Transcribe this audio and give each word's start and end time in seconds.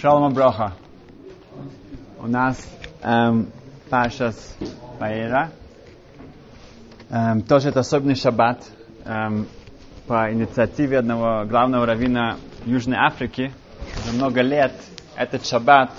Шалом 0.00 0.32
Броха. 0.32 0.72
У 2.18 2.26
нас 2.26 2.56
эм, 3.02 3.48
Пашас 3.90 4.56
Паэра. 4.98 5.50
Эм, 7.10 7.42
тоже 7.42 7.68
это 7.68 7.80
особенный 7.80 8.14
шаббат 8.14 8.64
эм, 9.04 9.46
по 10.06 10.32
инициативе 10.32 11.00
одного 11.00 11.44
главного 11.44 11.84
раввина 11.84 12.38
Южной 12.64 12.96
Африки. 12.96 13.52
Уже 14.02 14.16
много 14.16 14.40
лет 14.40 14.72
этот 15.16 15.44
шаббат, 15.44 15.90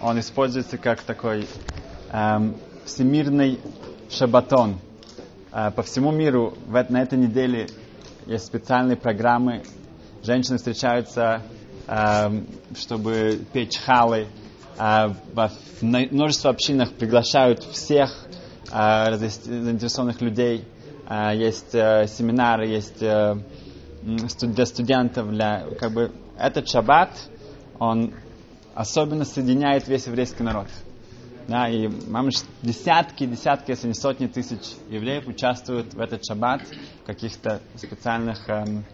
он 0.00 0.20
используется 0.20 0.78
как 0.78 1.02
такой 1.02 1.48
эм, 2.12 2.54
всемирный 2.84 3.58
шаббатон. 4.08 4.78
Э, 5.52 5.72
по 5.72 5.82
всему 5.82 6.12
миру 6.12 6.54
в, 6.64 6.86
на 6.90 7.02
этой 7.02 7.18
неделе 7.18 7.66
есть 8.26 8.46
специальные 8.46 8.96
программы. 8.96 9.64
Женщины 10.22 10.58
встречаются 10.58 11.42
чтобы 11.86 13.40
печь 13.52 13.78
халы. 13.78 14.26
Э, 14.78 15.08
в 15.08 15.82
множество 15.82 16.50
общинах 16.50 16.92
приглашают 16.92 17.62
всех 17.62 18.26
э, 18.72 19.16
заинтересованных 19.16 20.20
людей. 20.20 20.64
Э, 21.08 21.32
есть 21.34 21.72
семинары, 21.72 22.68
есть 22.68 22.98
для 23.00 24.66
студентов, 24.66 25.30
для 25.30 25.66
как 25.80 25.92
бы 25.92 26.12
этот 26.38 26.68
шаббат, 26.68 27.10
он 27.78 28.12
особенно 28.74 29.24
соединяет 29.24 29.88
весь 29.88 30.06
еврейский 30.06 30.42
народ. 30.42 30.68
Да, 31.48 31.68
и 31.68 31.88
мамыш, 32.08 32.42
десятки, 32.62 33.24
десятки, 33.24 33.70
если 33.70 33.86
не 33.88 33.94
сотни 33.94 34.26
тысяч 34.26 34.74
евреев 34.90 35.28
участвуют 35.28 35.94
в 35.94 36.00
этот 36.00 36.24
шаббат 36.24 36.62
в 37.02 37.06
каких-то 37.06 37.60
специальных 37.76 38.48
эм, 38.48 38.84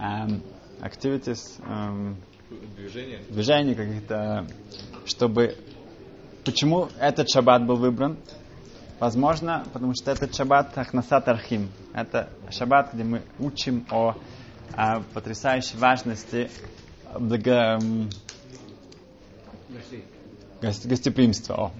эм, 0.00 0.42
activities, 0.80 1.60
эм, 1.66 2.16
движения, 2.76 3.20
движения 3.28 3.74
каких-то, 3.74 4.46
чтобы... 5.04 5.56
Почему 6.44 6.88
этот 7.00 7.28
шаббат 7.28 7.66
был 7.66 7.76
выбран? 7.76 8.18
Возможно, 9.00 9.66
потому 9.72 9.94
что 9.94 10.10
этот 10.12 10.34
шаббат 10.34 10.76
Ахнасат 10.78 11.28
Архим. 11.28 11.70
Это 11.92 12.30
шаббат, 12.50 12.94
где 12.94 13.04
мы 13.04 13.22
учим 13.38 13.84
о, 13.90 14.14
о 14.74 15.00
потрясающей 15.12 15.76
важности 15.76 16.50
благо, 17.18 17.78
гость, 20.62 20.86
гостеприимства. 20.86 21.54
О. 21.56 21.72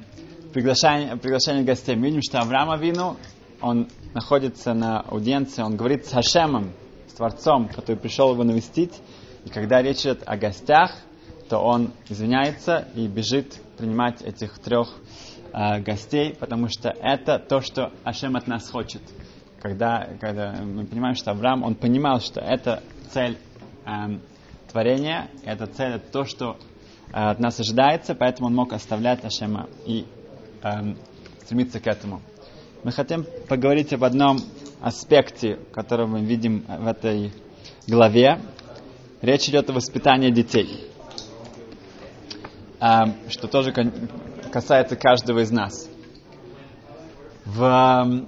Приглашение, 0.52 1.16
приглашение 1.16 1.64
гостей. 1.64 1.96
Мы 1.96 2.06
видим, 2.06 2.22
что 2.22 2.40
Авраам 2.40 2.78
Вину, 2.80 3.16
он 3.60 3.88
находится 4.14 4.74
на 4.74 5.00
аудиенции, 5.00 5.62
он 5.62 5.76
говорит 5.76 6.06
с 6.06 6.12
Хашемом, 6.12 6.72
Творцом, 7.14 7.68
который 7.68 7.96
пришел 7.96 8.32
его 8.32 8.44
навестить. 8.44 8.94
И 9.44 9.48
когда 9.50 9.82
речь 9.82 10.00
идет 10.00 10.22
о 10.26 10.36
гостях, 10.36 10.92
то 11.48 11.58
он 11.58 11.92
извиняется 12.08 12.88
и 12.94 13.06
бежит 13.06 13.60
принимать 13.78 14.22
этих 14.22 14.58
трех 14.58 14.92
э, 15.52 15.80
гостей, 15.80 16.34
потому 16.38 16.68
что 16.68 16.88
это 16.88 17.38
то, 17.38 17.60
что 17.60 17.92
Ашем 18.04 18.36
от 18.36 18.46
нас 18.46 18.68
хочет. 18.68 19.02
Когда, 19.60 20.08
когда 20.20 20.52
мы 20.52 20.84
понимаем, 20.86 21.14
что 21.14 21.30
Авраам, 21.30 21.62
он 21.62 21.74
понимал, 21.74 22.20
что 22.20 22.40
это 22.40 22.82
цель 23.12 23.38
э, 23.84 24.18
творения, 24.70 25.30
это 25.44 25.66
цель, 25.66 25.94
это 25.94 26.10
то, 26.10 26.24
что 26.24 26.56
э, 27.08 27.12
от 27.12 27.38
нас 27.38 27.58
ожидается, 27.60 28.14
поэтому 28.14 28.48
он 28.48 28.54
мог 28.54 28.72
оставлять 28.72 29.24
Ашема 29.24 29.68
и 29.86 30.06
э, 30.62 30.94
стремиться 31.42 31.80
к 31.80 31.86
этому. 31.86 32.20
Мы 32.82 32.92
хотим 32.92 33.24
поговорить 33.48 33.92
об 33.92 34.04
одном 34.04 34.38
аспекте, 34.80 35.58
который 35.72 36.06
мы 36.06 36.20
видим 36.20 36.64
в 36.66 36.86
этой 36.86 37.32
главе. 37.86 38.40
Речь 39.22 39.48
идет 39.48 39.70
о 39.70 39.72
воспитании 39.72 40.30
детей, 40.30 40.90
а, 42.78 43.08
что 43.28 43.48
тоже 43.48 43.72
касается 44.52 44.96
каждого 44.96 45.40
из 45.40 45.50
нас. 45.50 45.88
В 47.44 48.26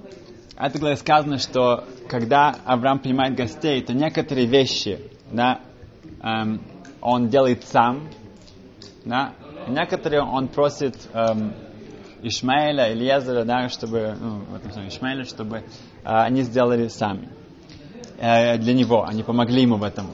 этой 0.57 0.79
главе 0.79 0.95
сказано, 0.97 1.37
что 1.37 1.85
когда 2.07 2.55
Авраам 2.65 2.99
принимает 2.99 3.35
гостей, 3.35 3.81
то 3.81 3.93
некоторые 3.93 4.47
вещи 4.47 4.99
да, 5.31 5.61
эм, 6.21 6.61
он 7.01 7.29
делает 7.29 7.63
сам, 7.65 8.09
да, 9.05 9.33
некоторые 9.67 10.23
он 10.23 10.47
просит 10.47 10.95
эм, 11.13 11.53
Ишмаэля, 12.21 12.93
Ильезера, 12.93 13.43
да, 13.45 13.69
чтобы, 13.69 14.15
ну, 14.19 14.39
в 14.39 14.55
этом 14.55 14.71
смысле 14.71 14.89
Ишмаэля, 14.89 15.25
чтобы 15.25 15.57
э, 15.57 15.63
они 16.03 16.41
сделали 16.43 16.87
сами. 16.87 17.29
Э, 18.19 18.57
для 18.57 18.73
него, 18.73 19.05
они 19.05 19.23
помогли 19.23 19.61
ему 19.61 19.77
в 19.77 19.83
этом. 19.83 20.07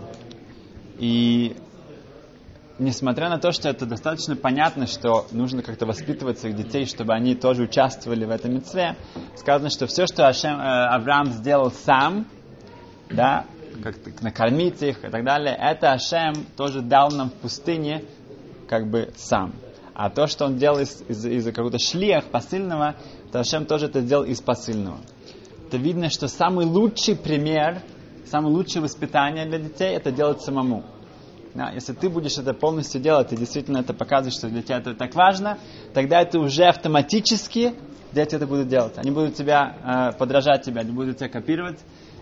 И 0.99 1.55
несмотря 2.77 3.29
на 3.29 3.39
то, 3.39 3.51
что 3.51 3.69
это 3.69 3.85
достаточно 3.85 4.35
понятно, 4.35 4.87
что 4.87 5.25
нужно 5.31 5.61
как-то 5.61 5.85
воспитывать 5.85 6.39
своих 6.39 6.55
детей, 6.55 6.85
чтобы 6.85 7.13
они 7.13 7.35
тоже 7.35 7.63
участвовали 7.63 8.25
в 8.25 8.29
этом 8.29 8.53
митцве, 8.53 8.95
сказано, 9.35 9.69
что 9.69 9.87
все, 9.87 10.05
что 10.05 10.27
Ашем, 10.27 10.59
э, 10.59 10.63
Авраам 10.63 11.31
сделал 11.31 11.71
сам, 11.71 12.27
да, 13.09 13.45
как 13.83 13.95
накормить 14.21 14.81
их 14.81 15.03
и 15.03 15.09
так 15.09 15.23
далее, 15.23 15.55
это 15.59 15.91
Ашем 15.91 16.33
тоже 16.55 16.81
дал 16.81 17.09
нам 17.11 17.29
в 17.29 17.33
пустыне 17.33 18.03
как 18.67 18.89
бы 18.89 19.11
сам. 19.15 19.53
А 19.95 20.09
то, 20.09 20.27
что 20.27 20.45
он 20.45 20.57
делал 20.57 20.79
из, 20.79 21.01
из, 21.07 21.25
из 21.25 21.45
какого-то 21.45 21.79
шлиях 21.79 22.25
посыльного, 22.25 22.95
то 23.31 23.39
Ашем 23.39 23.65
тоже 23.65 23.85
это 23.85 24.01
сделал 24.01 24.25
из 24.25 24.41
посыльного. 24.41 24.99
Это 25.67 25.77
видно, 25.77 26.09
что 26.09 26.27
самый 26.27 26.65
лучший 26.65 27.15
пример, 27.15 27.81
самое 28.25 28.53
лучшее 28.53 28.81
воспитание 28.81 29.45
для 29.45 29.57
детей, 29.57 29.95
это 29.95 30.11
делать 30.11 30.41
самому. 30.41 30.83
Да, 31.53 31.71
если 31.71 31.93
ты 31.93 32.09
будешь 32.09 32.37
это 32.37 32.53
полностью 32.53 32.99
делать, 32.99 33.31
и 33.31 33.37
действительно 33.37 33.77
это 33.77 33.93
показывает, 33.93 34.33
что 34.33 34.49
для 34.49 34.61
тебя 34.61 34.79
это 34.79 34.93
так 34.93 35.15
важно, 35.15 35.57
тогда 35.93 36.21
это 36.21 36.39
уже 36.39 36.65
автоматически 36.65 37.73
дети 38.11 38.35
это 38.35 38.45
будут 38.45 38.67
делать. 38.67 38.97
Они 38.97 39.11
будут 39.11 39.35
тебя 39.35 40.11
э, 40.11 40.17
подражать 40.17 40.63
тебе, 40.63 40.81
они 40.81 40.91
будут 40.91 41.17
тебя 41.17 41.29
копировать, 41.29 41.79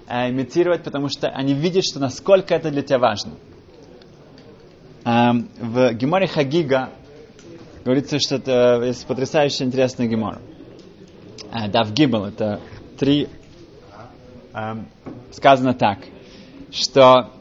э, 0.07 0.29
имитировать, 0.29 0.83
потому 0.83 1.09
что 1.09 1.29
они 1.29 1.55
видят, 1.55 1.83
что 1.83 1.99
насколько 1.99 2.53
это 2.53 2.69
для 2.69 2.83
тебя 2.83 2.99
важно. 2.99 3.33
Э, 5.05 5.31
в 5.59 5.93
Геморе 5.93 6.27
Хагига 6.27 6.91
говорится, 7.83 8.19
что 8.19 8.35
это 8.35 8.81
есть 8.83 9.05
потрясающе 9.05 9.65
интересный 9.65 10.07
гемор. 10.07 10.39
А, 11.51 11.67
Дав 11.67 11.91
Гибл, 11.91 12.25
это 12.25 12.59
три, 12.97 13.27
эм, 14.53 14.87
сказано 15.31 15.73
так, 15.73 15.99
что 16.71 17.31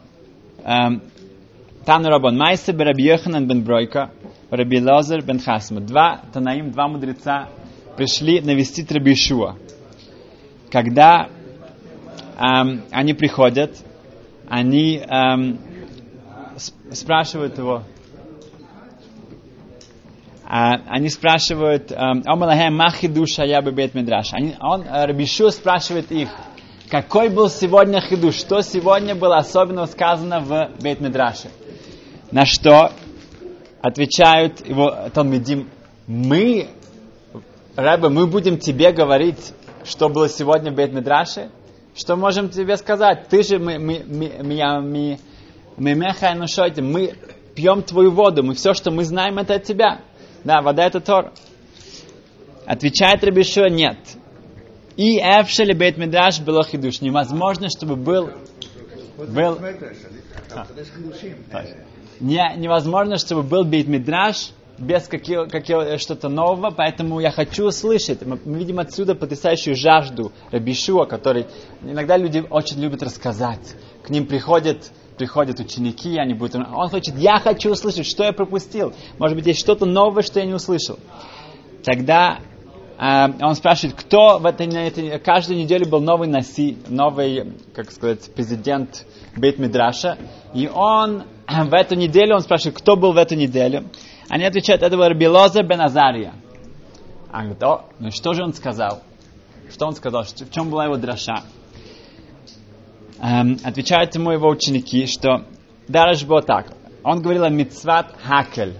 эм, 0.63 1.01
Тану 1.85 2.09
Рабон 2.09 2.37
Майса 2.37 2.73
Раби 2.73 3.03
Йоханан 3.03 3.47
бен 3.47 3.63
Бройка, 3.63 4.11
Раби 4.49 4.81
Лозер 4.81 5.21
бен 5.23 5.39
Хасма. 5.39 5.81
Два 5.81 6.21
Танаим, 6.33 6.71
два 6.71 6.87
мудреца 6.87 7.49
пришли 7.97 8.41
навестить 8.41 8.91
Раби 8.91 9.13
Ишуа. 9.13 9.55
Когда 10.71 11.29
эм, 12.37 12.83
они 12.91 13.13
приходят, 13.13 13.77
они 14.47 14.97
эм, 14.97 15.59
спрашивают 16.91 17.57
его, 17.57 17.83
они 20.45 21.09
спрашивают, 21.09 21.91
Омалахем 21.91 22.75
Махидуша 22.75 23.43
я 23.43 23.61
бы 23.61 23.71
бет 23.71 23.93
Мидраш. 23.93 24.33
Он, 24.59 24.83
э, 24.83 25.05
Рабишу 25.05 25.49
спрашивает 25.51 26.11
их, 26.11 26.29
какой 26.89 27.29
был 27.29 27.49
сегодня 27.49 28.01
хидуш, 28.01 28.35
что 28.35 28.61
сегодня 28.61 29.15
было 29.15 29.37
особенно 29.37 29.85
сказано 29.85 30.41
в 30.41 30.69
бет 30.81 30.99
Мидраше. 30.99 31.49
На 32.31 32.45
что 32.45 32.91
отвечают 33.81 34.67
его 34.67 35.09
Талмидим, 35.13 35.69
мы, 36.07 36.67
Рэбе, 37.75 38.09
мы 38.09 38.27
будем 38.27 38.57
тебе 38.57 38.91
говорить, 38.91 39.53
что 39.85 40.09
было 40.09 40.27
сегодня 40.29 40.71
в 40.71 40.75
бет 40.75 40.93
Мидраше? 40.93 41.49
Что 41.95 42.15
можем 42.15 42.49
тебе 42.49 42.75
сказать? 42.77 43.27
Ты 43.29 43.43
же 43.43 43.59
мы, 43.59 43.79
мы, 43.79 44.03
мы, 44.05 44.31
мы, 44.43 45.17
мы, 45.77 45.95
мы, 45.95 46.81
мы 46.81 47.13
пьем 47.55 47.81
твою 47.83 48.11
воду, 48.11 48.43
мы 48.43 48.55
все, 48.55 48.73
что 48.73 48.91
мы 48.91 49.03
знаем, 49.03 49.37
это 49.37 49.55
от 49.55 49.63
тебя. 49.63 50.01
Да, 50.43 50.61
вода 50.61 50.85
это 50.85 50.99
Тор. 50.99 51.31
Отвечает 52.65 53.23
Рабишуа, 53.23 53.69
нет. 53.69 53.97
И 54.95 55.17
Эвшели 55.17 55.73
Бейт 55.73 55.97
Мидраш 55.97 56.39
было 56.39 56.63
хидуш. 56.63 57.01
Невозможно, 57.01 57.67
чтобы 57.69 57.95
был... 57.95 58.29
был 59.17 59.59
а. 60.51 60.67
Не, 62.19 62.53
невозможно, 62.57 63.17
чтобы 63.17 63.43
был 63.43 63.63
Бейт 63.63 63.87
Мидраш 63.87 64.51
без 64.77 65.07
каких, 65.07 65.49
каких, 65.49 65.99
что-то 65.99 66.29
нового, 66.29 66.71
поэтому 66.71 67.19
я 67.19 67.31
хочу 67.31 67.65
услышать. 67.65 68.25
Мы, 68.25 68.39
мы 68.43 68.57
видим 68.57 68.79
отсюда 68.79 69.15
потрясающую 69.15 69.75
жажду 69.75 70.31
Рабишуа, 70.51 71.05
который 71.05 71.47
иногда 71.81 72.17
люди 72.17 72.43
очень 72.49 72.79
любят 72.79 73.03
рассказать. 73.03 73.75
К 74.03 74.09
ним 74.09 74.25
приходят 74.25 74.91
приходят 75.17 75.59
ученики, 75.59 76.17
они 76.17 76.33
будут... 76.33 76.55
Он 76.55 76.89
хочет, 76.89 77.17
я 77.17 77.39
хочу 77.39 77.71
услышать, 77.71 78.05
что 78.05 78.23
я 78.23 78.33
пропустил. 78.33 78.93
Может 79.19 79.37
быть, 79.37 79.45
есть 79.47 79.59
что-то 79.59 79.85
новое, 79.85 80.23
что 80.23 80.39
я 80.39 80.45
не 80.45 80.53
услышал. 80.53 80.97
Тогда 81.83 82.39
э, 82.97 83.27
он 83.41 83.55
спрашивает, 83.55 83.95
кто 83.95 84.39
в 84.39 84.45
этой, 84.45 84.67
этой... 84.67 85.19
Каждую 85.19 85.59
неделю 85.59 85.87
был 85.87 86.01
новый 86.01 86.27
Наси, 86.27 86.77
новый, 86.87 87.53
как 87.73 87.91
сказать, 87.91 88.31
президент 88.33 89.05
Бейт 89.35 89.59
Мидраша. 89.59 90.17
И 90.53 90.67
он 90.67 91.23
в 91.47 91.73
эту 91.73 91.95
неделю, 91.95 92.35
он 92.35 92.41
спрашивает, 92.41 92.77
кто 92.77 92.95
был 92.95 93.13
в 93.13 93.17
эту 93.17 93.35
неделю. 93.35 93.85
Они 94.29 94.45
отвечают, 94.45 94.81
это 94.81 94.95
был 94.95 95.07
Рабилоза 95.07 95.63
бен 95.63 95.81
Азария. 95.81 96.33
А 97.31 97.41
говорит, 97.41 97.63
о, 97.63 97.85
ну 97.99 98.11
что 98.11 98.33
же 98.33 98.43
он 98.43 98.53
сказал? 98.53 99.01
Что 99.71 99.87
он 99.87 99.95
сказал? 99.95 100.23
В 100.23 100.51
чем 100.51 100.69
была 100.69 100.85
его 100.85 100.97
драша? 100.97 101.43
Эм, 103.23 103.57
отвечают 103.63 104.13
ему 104.15 104.31
его 104.31 104.49
ученики, 104.49 105.05
что 105.05 105.45
даже 105.87 106.25
было 106.25 106.41
так. 106.41 106.73
Он 107.05 107.21
говорил 107.21 107.45
о 107.45 107.49
мицват 107.49 108.13
хакель. 108.21 108.73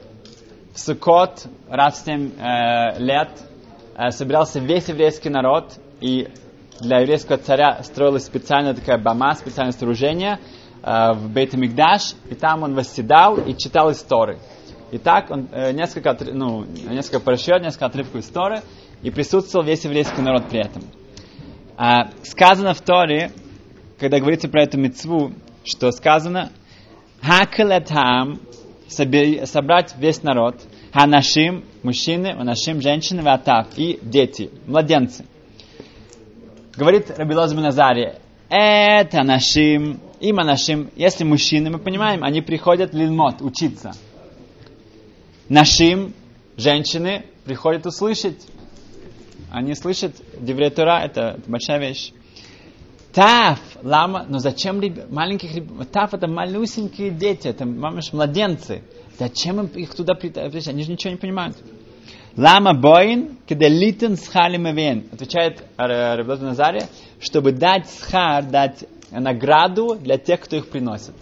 В 0.74 0.80
Сукот 0.80 1.48
раз 1.70 2.02
в 2.02 2.06
7 2.06 2.32
э, 2.38 3.00
лет 3.00 3.30
э, 3.96 4.10
собирался 4.12 4.60
весь 4.60 4.90
еврейский 4.90 5.30
народ, 5.30 5.72
и 6.02 6.28
для 6.82 7.00
еврейского 7.00 7.38
царя 7.38 7.84
строилась 7.84 8.26
специальная 8.26 8.74
такая 8.74 8.98
бама, 8.98 9.34
специальное 9.36 9.72
сооружение 9.72 10.40
э, 10.84 11.14
в 11.14 11.30
бейт 11.32 11.54
и 11.54 12.36
там 12.36 12.64
он 12.64 12.76
восседал 12.76 13.38
и 13.38 13.56
читал 13.56 13.94
истории. 13.94 14.40
И 14.92 14.98
так 14.98 15.32
он 15.32 15.48
э, 15.54 15.72
несколько, 15.72 16.18
ну, 16.34 16.66
несколько 16.66 17.22
парашют, 17.22 17.62
несколько 17.62 17.86
отрывков 17.86 18.20
истории, 18.20 18.60
и 19.04 19.10
присутствовал 19.10 19.66
весь 19.66 19.86
еврейский 19.86 20.22
народ 20.22 20.50
при 20.50 20.60
этом. 20.60 20.84
А, 21.78 22.10
сказано 22.24 22.74
в 22.74 22.82
Торе, 22.82 23.32
когда 24.04 24.20
говорится 24.20 24.50
про 24.50 24.64
эту 24.64 24.78
мецву, 24.78 25.32
что 25.64 25.90
сказано 25.92 26.52
Хакалатам 27.22 28.42
собрать 28.90 29.96
весь 29.98 30.24
народ, 30.24 30.58
ханашим, 30.92 31.64
мужчины, 31.84 32.34
нашим 32.36 32.82
женщины, 32.82 33.22
ватав 33.22 33.68
и 33.78 33.98
дети, 34.02 34.52
младенцы. 34.68 35.24
Говорит 36.76 37.12
Рабилоз 37.18 37.54
Назари, 37.54 38.16
это 38.50 39.24
нашим, 39.24 40.02
им 40.20 40.36
нашим, 40.36 40.90
если 40.98 41.24
мужчины, 41.24 41.70
мы 41.70 41.80
понимаем, 41.80 42.26
они 42.26 42.42
приходят 42.42 42.94
лилмот, 42.94 43.42
учиться. 43.42 43.94
Нашим, 45.48 46.14
женщины, 46.58 47.24
приходят 47.46 47.86
услышать. 47.86 48.46
Они 49.50 49.74
слышат 49.76 50.14
Девретура, 50.42 51.00
это, 51.06 51.38
это 51.38 51.50
большая 51.50 51.80
вещь. 51.80 52.12
Таф, 53.14 53.60
лама, 53.84 54.26
но 54.28 54.40
зачем 54.40 54.82
реб... 54.82 55.10
маленьких 55.12 55.54
ребят? 55.54 55.92
Таф 55.92 56.16
это 56.16 56.28
малюсенькие 56.28 57.12
дети, 57.12 57.48
это 57.48 57.66
мамаш, 57.66 58.12
младенцы. 58.12 58.82
Зачем 59.20 59.60
им 59.60 59.68
их 59.68 59.94
туда 59.94 60.16
притащить? 60.16 60.68
Они 60.68 60.84
же 60.84 60.92
ничего 60.92 61.12
не 61.12 61.18
понимают. 61.18 61.56
Лама 62.36 62.74
боин, 62.74 63.38
когда 63.48 63.68
литен 63.68 64.18
схалим 64.18 64.66
вен. 64.76 65.06
Отвечает 65.12 65.64
Рабдот 65.78 66.42
Назаре, 66.42 66.88
чтобы 67.20 67.52
дать 67.52 67.88
схар, 67.88 68.44
дать 68.44 68.86
награду 69.12 69.96
для 69.96 70.18
тех, 70.18 70.40
кто 70.40 70.56
их 70.56 70.70
приносит. 70.70 71.14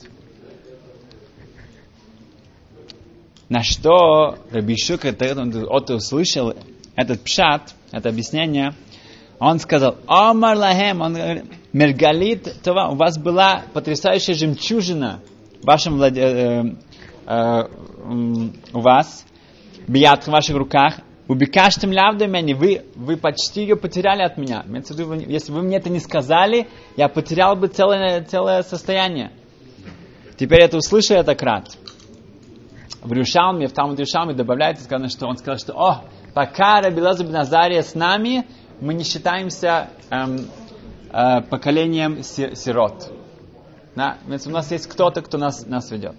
На 3.50 3.64
что 3.64 4.38
Рабишу, 4.50 4.98
когда 4.98 5.34
он 5.34 5.50
это 5.50 5.96
услышал, 5.96 6.54
этот 6.96 7.22
пшат, 7.22 7.76
это 7.92 8.08
объяснение, 8.08 8.74
он 9.42 9.58
сказал, 9.58 9.98
Омар 10.06 10.56
лахем, 10.56 11.02
он 11.02 11.16
говорит, 11.16 11.46
Мергалит, 11.74 12.62
това, 12.62 12.90
у 12.90 12.96
вас 12.96 13.18
была 13.18 13.64
потрясающая 13.74 14.36
жемчужина 14.36 15.20
в 15.64 15.66
вашем 15.66 15.96
владе, 15.96 16.22
э, 16.22 16.64
э, 17.26 17.64
у 18.72 18.80
вас, 18.80 19.26
бият 19.88 20.26
в 20.26 20.28
ваших 20.28 20.56
руках, 20.56 21.00
убекаштем 21.28 21.92
лявда 21.92 22.28
меня, 22.28 22.56
вы, 22.56 22.84
вы 22.96 23.18
почти 23.18 23.62
ее 23.62 23.76
потеряли 23.78 24.22
от 24.22 24.38
меня. 24.38 24.64
Если 24.86 25.52
вы 25.52 25.64
мне 25.64 25.78
это 25.78 25.90
не 25.90 26.00
сказали, 26.00 26.68
я 26.96 27.08
потерял 27.10 27.56
бы 27.56 27.68
целое, 27.68 28.24
целое 28.24 28.62
состояние. 28.62 29.32
Теперь 30.38 30.62
это 30.62 30.78
услышал 30.78 31.18
это 31.18 31.34
крат. 31.34 31.68
В 33.02 33.12
Рюшалме, 33.12 33.66
в 33.66 33.74
Талмуд 33.74 34.00
Рюшалме 34.00 34.36
добавляется, 34.36 34.84
сказано, 34.84 35.10
что 35.10 35.26
он 35.26 35.38
сказал, 35.38 35.58
что 35.58 35.74
о, 35.74 36.04
пока 36.36 36.82
Рабилаза 36.82 37.24
Назария 37.24 37.82
с 37.82 37.96
нами, 37.96 38.46
мы 38.82 38.96
не 38.96 39.04
считаемся 39.04 39.92
эм, 40.10 40.50
э, 41.14 41.42
поколением 41.42 42.24
сирот. 42.24 43.14
Да? 43.96 44.18
у 44.28 44.50
нас 44.50 44.72
есть 44.72 44.88
кто-то, 44.88 45.22
кто 45.22 45.38
нас, 45.38 45.66
нас 45.68 45.92
ведет. 45.92 46.16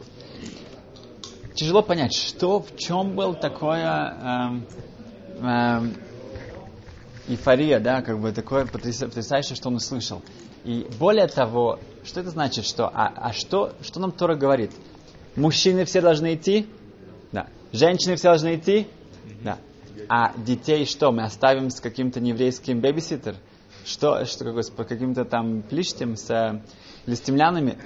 Тяжело 1.55 1.83
понять, 1.83 2.15
что, 2.15 2.61
в 2.61 2.77
чем 2.77 3.17
был 3.17 3.35
такое 3.35 4.63
э, 5.41 5.41
э, 5.41 5.81
эйфория, 7.29 7.81
да, 7.81 8.01
как 8.01 8.21
бы 8.21 8.33
такое 8.33 8.65
потрясающее, 8.65 9.57
что 9.57 9.69
он 9.69 9.77
услышал. 9.77 10.23
И 10.65 10.87
более 11.01 11.27
того, 11.27 11.81
что 12.05 12.21
это 12.21 12.31
значит, 12.31 12.65
что, 12.65 12.87
а, 12.89 13.13
а 13.17 13.33
что, 13.33 13.73
что 13.83 13.99
нам 13.99 14.13
Тора 14.13 14.37
говорит? 14.37 14.71
Мужчины 15.35 15.85
все 15.85 16.01
должны 16.01 16.35
идти? 16.35 16.69
Да. 17.33 17.49
Женщины 17.73 18.15
все 18.17 18.29
должны 18.29 18.55
идти? 18.55 18.87
Да. 19.43 19.59
А 20.09 20.33
детей 20.37 20.85
что, 20.87 21.13
мы 21.13 21.25
оставим 21.25 21.71
с 21.71 21.81
каким-то 21.81 22.21
нееврейским 22.21 22.81
бебиситером? 22.81 23.37
что, 23.85 24.25
что 24.25 24.45
какой, 24.45 24.63
по 24.77 24.85
каким-то 24.85 25.25
там 25.25 25.63
плиштем 25.63 26.17
с 26.17 26.31
э, 26.31 26.61
листемлянами, 27.07 27.79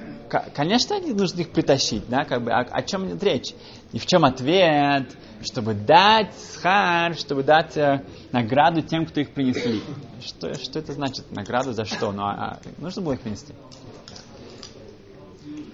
конечно, 0.54 0.96
они 0.96 1.12
нужно 1.12 1.40
их 1.40 1.50
притащить, 1.50 2.08
да, 2.08 2.24
как 2.24 2.42
бы, 2.42 2.52
о, 2.52 2.60
о 2.60 2.82
чем 2.82 3.06
идет 3.06 3.22
речь? 3.22 3.54
И 3.92 3.98
в 3.98 4.06
чем 4.06 4.24
ответ? 4.24 5.16
Чтобы 5.42 5.74
дать 5.74 6.34
схар, 6.34 7.14
чтобы 7.14 7.42
дать 7.42 7.76
э, 7.76 8.02
награду 8.32 8.82
тем, 8.82 9.06
кто 9.06 9.20
их 9.20 9.32
принесли. 9.32 9.82
Что, 10.20 10.54
что 10.54 10.78
это 10.78 10.92
значит? 10.92 11.30
Награду 11.30 11.72
за 11.72 11.84
что? 11.84 12.12
Ну, 12.12 12.22
а, 12.22 12.32
а, 12.32 12.58
нужно 12.78 13.02
было 13.02 13.12
их 13.14 13.20
принести. 13.20 13.52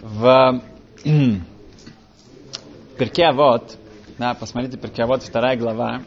В 0.00 0.62
Перке 2.98 3.32
вот, 3.32 3.76
да, 4.18 4.34
посмотрите 4.34 4.76
Перке 4.76 5.06
вот, 5.06 5.22
вторая 5.22 5.56
глава, 5.56 6.02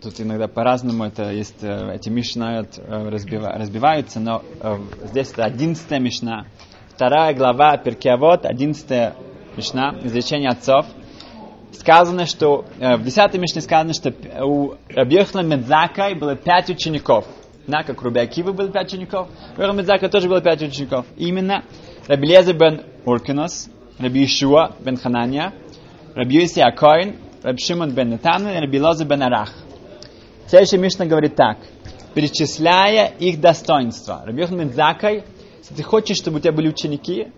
Тут 0.00 0.20
иногда 0.20 0.46
по-разному 0.46 1.04
это 1.04 1.32
есть, 1.32 1.62
э, 1.62 1.94
эти 1.96 2.08
мишна 2.08 2.60
э, 2.60 3.08
разбиваются, 3.08 4.20
но 4.20 4.42
э, 4.60 4.76
здесь 5.06 5.32
это 5.32 5.44
одиннадцатая 5.44 5.98
мишна, 5.98 6.46
вторая 6.94 7.34
глава 7.34 7.76
Перкиавод, 7.78 8.46
одиннадцатая 8.46 9.16
мишна, 9.56 9.96
изречение 10.04 10.50
отцов. 10.50 10.86
Сказано, 11.72 12.26
что 12.26 12.64
в 12.78 13.02
десятой 13.02 13.38
мишне 13.38 13.60
сказано, 13.60 13.92
что 13.92 14.14
у 14.44 14.74
Рабьехла 14.88 15.40
Медзакай 15.40 16.14
было 16.14 16.36
пять 16.36 16.70
учеников. 16.70 17.26
Да, 17.66 17.82
как 17.82 18.00
у 18.00 18.04
Руби 18.04 18.20
Акивы 18.20 18.52
было 18.52 18.68
пять 18.68 18.92
учеников, 18.92 19.28
у 19.56 19.72
Медзака 19.72 20.08
тоже 20.08 20.28
было 20.28 20.40
пять 20.40 20.62
учеников. 20.62 21.06
Именно 21.16 21.64
Рабилеза 22.06 22.52
бен 22.52 22.82
Уркинос, 23.04 23.68
Раби 23.98 24.24
Ишуа 24.24 24.76
бен 24.80 24.96
Ханания, 24.96 25.52
Раби 26.14 26.36
Йоси 26.36 26.60
Акоин, 26.60 27.16
Раби 27.42 27.58
Шимон 27.60 27.90
бен 27.90 28.10
Нетана 28.10 28.48
и 28.56 28.60
Раби 28.60 28.80
Лоза 28.80 29.04
бен 29.04 29.22
Арах. 29.22 29.52
Следующая 30.48 30.78
Мишна 30.78 31.04
говорит 31.04 31.36
так, 31.36 31.58
перечисляя 32.14 33.08
их 33.18 33.38
достоинства. 33.38 34.22
Рабьехан 34.24 34.72
Закай, 34.72 35.24
если 35.58 35.74
ты 35.74 35.82
хочешь, 35.82 36.16
чтобы 36.16 36.38
у 36.38 36.40
тебя 36.40 36.52
были 36.52 36.68
ученики, 36.68 37.28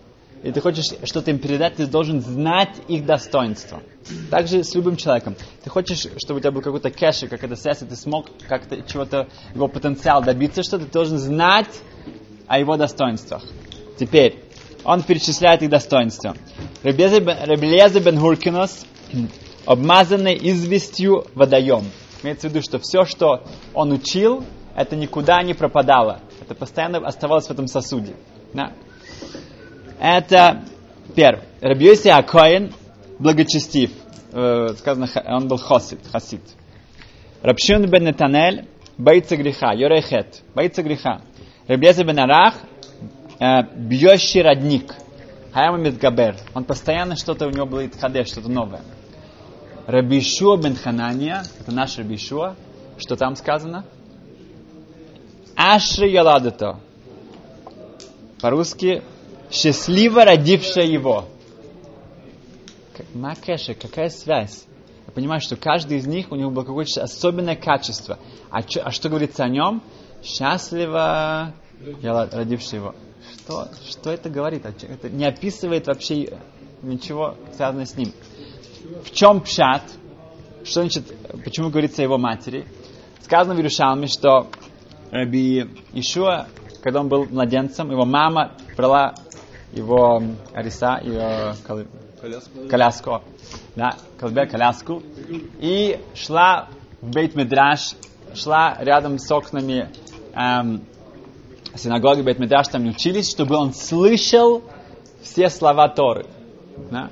и 0.43 0.51
ты 0.51 0.61
хочешь 0.61 0.85
что-то 1.03 1.29
им 1.29 1.37
передать, 1.37 1.75
ты 1.75 1.87
должен 1.87 2.21
знать 2.21 2.77
их 2.87 3.05
достоинства. 3.05 3.81
Также 4.29 4.63
с 4.63 4.73
любым 4.75 4.95
человеком. 4.95 5.35
Ты 5.61 5.69
хочешь, 5.69 6.07
чтобы 6.23 6.37
у 6.37 6.39
тебя 6.39 6.51
был 6.51 6.61
какой-то 6.61 6.89
кэш, 6.89 7.25
как 7.29 7.43
это 7.43 7.57
связь, 7.57 7.81
и 7.81 7.85
ты 7.85 7.97
смог 7.97 8.27
как-то 8.47 8.81
чего-то, 8.81 9.27
его 9.53 9.67
потенциал 9.67 10.23
добиться, 10.23 10.63
что 10.63 10.79
ты 10.79 10.85
должен 10.85 11.17
знать 11.17 11.81
о 12.47 12.59
его 12.59 12.77
достоинствах. 12.77 13.43
Теперь, 13.99 14.39
он 14.85 15.03
перечисляет 15.03 15.63
их 15.63 15.69
достоинства. 15.69 16.37
Рабелеза 16.81 17.99
бен 17.99 18.17
Хуркинос, 18.17 18.85
обмазанный 19.65 20.39
известью 20.41 21.25
водоем. 21.35 21.83
Имеется 22.23 22.47
в 22.47 22.51
виду, 22.51 22.61
что 22.61 22.79
все, 22.79 23.05
что 23.05 23.43
он 23.73 23.91
учил, 23.91 24.43
это 24.75 24.95
никуда 24.95 25.41
не 25.43 25.53
пропадало. 25.53 26.19
Это 26.39 26.55
постоянно 26.55 26.99
оставалось 26.99 27.47
в 27.47 27.51
этом 27.51 27.67
сосуде. 27.67 28.15
Да. 28.53 28.73
Это 29.99 30.63
первое. 31.15 31.45
Рабьёси 31.61 32.09
Акоин 32.09 32.73
благочестив. 33.19 33.91
Э, 34.31 34.69
сказано, 34.77 35.07
он 35.25 35.47
был 35.47 35.57
хосит, 35.57 35.99
хасид. 36.11 36.41
Рабшин 37.41 37.89
бен 37.89 38.05
Нетанель 38.05 38.67
боится 38.97 39.35
греха, 39.35 39.73
йорехет, 39.73 40.41
боится 40.55 40.83
греха. 40.83 41.21
Рабьёси 41.67 42.03
бен 42.03 42.19
Арах 42.19 42.55
э, 43.39 43.63
бьющий 43.75 44.41
родник. 44.41 44.95
Хайама 45.53 45.79
Медгабер. 45.79 46.37
Он 46.53 46.63
постоянно 46.63 47.17
что-то 47.17 47.47
у 47.47 47.49
него 47.49 47.65
было 47.65 47.85
итхадеш, 47.85 48.29
что-то 48.29 48.49
новое. 48.49 48.81
Рабишуа 49.87 50.57
бен 50.57 50.75
Ханания, 50.75 51.43
это 51.59 51.71
наш 51.71 51.97
Рабишуа, 51.97 52.55
что 52.97 53.15
там 53.15 53.35
сказано? 53.35 53.85
Ашри 55.55 56.11
Яладато. 56.11 56.79
По-русски, 58.41 59.03
счастливо 59.51 60.25
родившая 60.25 60.85
его. 60.85 61.25
Макеша, 63.13 63.73
какая 63.73 64.09
связь? 64.09 64.65
Я 65.07 65.13
понимаю, 65.13 65.41
что 65.41 65.55
каждый 65.55 65.97
из 65.97 66.07
них, 66.07 66.31
у 66.31 66.35
него 66.35 66.51
было 66.51 66.63
какое-то 66.63 67.03
особенное 67.03 67.55
качество. 67.55 68.19
А, 68.49 68.63
чё, 68.63 68.81
а 68.83 68.91
что 68.91 69.09
говорится 69.09 69.43
о 69.43 69.49
нем? 69.49 69.81
Счастливо 70.23 71.53
родивший 72.01 72.79
его. 72.79 72.95
что, 73.35 73.67
что 73.89 74.11
это 74.11 74.29
говорит? 74.29 74.65
Это 74.65 75.09
не 75.09 75.25
описывает 75.25 75.87
вообще 75.87 76.37
ничего 76.81 77.35
связанного 77.55 77.85
с 77.85 77.95
ним. 77.95 78.13
В 79.05 79.11
чем 79.11 79.41
пшат? 79.41 79.83
Что 80.63 80.81
значит, 80.81 81.05
почему 81.43 81.69
говорится 81.69 82.01
о 82.01 82.05
его 82.05 82.17
матери? 82.17 82.65
Сказано 83.21 83.55
в 83.55 83.57
Иерушалме, 83.57 84.07
что 84.07 84.47
Раби 85.11 85.67
Ишуа, 85.93 86.47
когда 86.83 87.01
он 87.01 87.09
был 87.09 87.25
младенцем, 87.25 87.91
его 87.91 88.05
мама 88.05 88.53
брала 88.77 89.13
его 89.73 90.21
ариса, 90.53 90.99
его 91.03 91.53
коляску, 92.19 92.67
коляску 92.69 93.21
да, 93.75 93.95
колыбель, 94.19 94.49
коляску, 94.49 95.01
и 95.59 95.99
шла 96.13 96.67
в 97.01 97.09
бейт 97.09 97.35
медраш 97.35 97.95
шла 98.33 98.77
рядом 98.79 99.17
с 99.17 99.29
окнами 99.31 99.89
эм, 100.33 100.83
синагоги 101.75 102.21
бейт 102.21 102.39
медраш 102.39 102.67
там 102.67 102.87
учились, 102.87 103.29
чтобы 103.29 103.55
он 103.55 103.73
слышал 103.73 104.63
все 105.21 105.49
слова 105.49 105.89
Торы. 105.89 106.25
Да? 106.89 107.09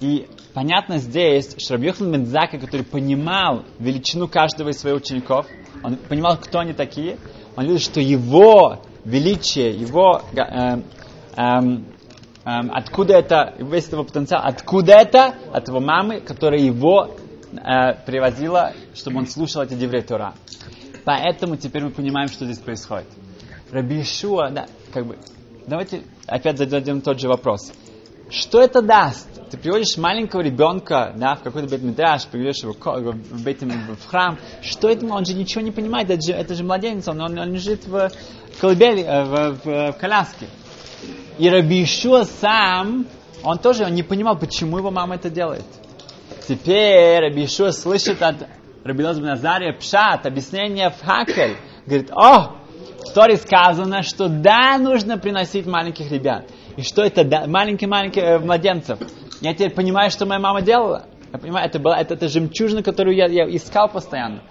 И 0.00 0.28
понятно 0.54 0.98
здесь, 0.98 1.54
что 1.58 1.74
Рабьехан 1.74 2.10
Мензака, 2.10 2.58
который 2.58 2.86
понимал 2.86 3.64
величину 3.78 4.28
каждого 4.28 4.70
из 4.70 4.78
своих 4.78 4.96
учеников, 4.96 5.46
он 5.82 5.96
понимал, 5.96 6.38
кто 6.38 6.60
они 6.60 6.72
такие, 6.72 7.18
он 7.54 7.64
видел, 7.64 7.78
что 7.78 8.00
его 8.00 8.80
величие, 9.04 9.70
его 9.72 10.22
э, 10.32 10.80
э, 11.36 11.50
откуда 12.44 13.14
это, 13.14 13.54
весь 13.58 13.88
его 13.88 14.04
потенциал, 14.04 14.42
откуда 14.44 14.92
это? 14.94 15.34
От 15.52 15.68
его 15.68 15.80
мамы, 15.80 16.20
которая 16.20 16.60
его 16.60 17.14
э, 17.52 17.94
привозила, 18.06 18.72
чтобы 18.94 19.18
он 19.18 19.26
слушал 19.26 19.62
эти 19.62 19.74
деврей 19.74 20.02
Тора. 20.02 20.32
Поэтому 21.04 21.56
теперь 21.56 21.84
мы 21.84 21.90
понимаем, 21.90 22.28
что 22.28 22.46
здесь 22.46 22.58
происходит. 22.58 23.08
Раби 23.70 24.00
Ишуа, 24.00 24.50
да, 24.50 24.66
как 24.92 25.06
бы, 25.06 25.18
давайте 25.66 26.02
опять 26.26 26.56
зададим 26.56 27.02
тот 27.02 27.20
же 27.20 27.28
вопрос. 27.28 27.72
Что 28.30 28.62
это 28.62 28.80
даст? 28.80 29.28
Ты 29.50 29.58
приводишь 29.58 29.96
маленького 29.96 30.42
ребенка 30.42 31.12
да, 31.16 31.34
в 31.34 31.42
какой-то 31.42 31.68
бет 31.68 31.80
приведешь 31.80 32.62
его 32.62 32.72
в, 32.72 33.42
бет, 33.42 33.60
в 33.62 34.08
храм. 34.08 34.38
Что 34.62 34.88
это? 34.88 35.04
Он 35.06 35.24
же 35.24 35.34
ничего 35.34 35.62
не 35.62 35.72
понимает. 35.72 36.08
Это 36.10 36.22
же, 36.22 36.32
это 36.32 36.54
же 36.54 36.62
младенец, 36.62 37.08
он, 37.08 37.20
он, 37.20 37.36
он 37.36 37.52
лежит 37.52 37.84
в 37.86 38.10
колыбели, 38.60 39.02
э, 39.02 39.24
в, 39.24 39.64
в, 39.64 39.92
в 39.92 39.98
коляске. 39.98 40.46
И 41.38 41.48
Раби 41.48 41.84
сам, 41.86 43.06
он 43.42 43.58
тоже 43.58 43.84
он 43.84 43.94
не 43.94 44.04
понимал, 44.04 44.38
почему 44.38 44.78
его 44.78 44.92
мама 44.92 45.16
это 45.16 45.30
делает. 45.30 45.64
Теперь 46.46 47.20
Раби 47.20 47.46
слышит 47.48 48.22
от 48.22 48.36
Раби 48.84 49.02
Назария 49.02 49.72
Пшат, 49.72 50.26
объяснение 50.26 50.90
в 50.90 51.00
Хакель. 51.04 51.56
Говорит, 51.86 52.10
о, 52.12 52.56
в 53.00 53.12
Торе 53.12 53.36
сказано, 53.36 54.02
что 54.02 54.28
да, 54.28 54.78
нужно 54.78 55.18
приносить 55.18 55.66
маленьких 55.66 56.12
ребят. 56.12 56.44
И 56.76 56.82
что 56.82 57.02
это 57.02 57.24
да, 57.24 57.46
маленькие-маленькие 57.46 58.24
э, 58.24 58.38
младенцев. 58.38 58.98
Я 59.40 59.54
теперь 59.54 59.74
понимаю, 59.74 60.10
что 60.10 60.26
моя 60.26 60.40
мама 60.40 60.62
делала. 60.62 61.06
Я 61.32 61.38
понимаю, 61.38 61.66
это 61.66 61.78
была 61.78 61.98
это, 61.98 62.14
это 62.14 62.28
жемчужина, 62.28 62.82
которую 62.82 63.16
я, 63.16 63.26
я 63.26 63.44
искал 63.44 63.88
постоянно. 63.88 64.42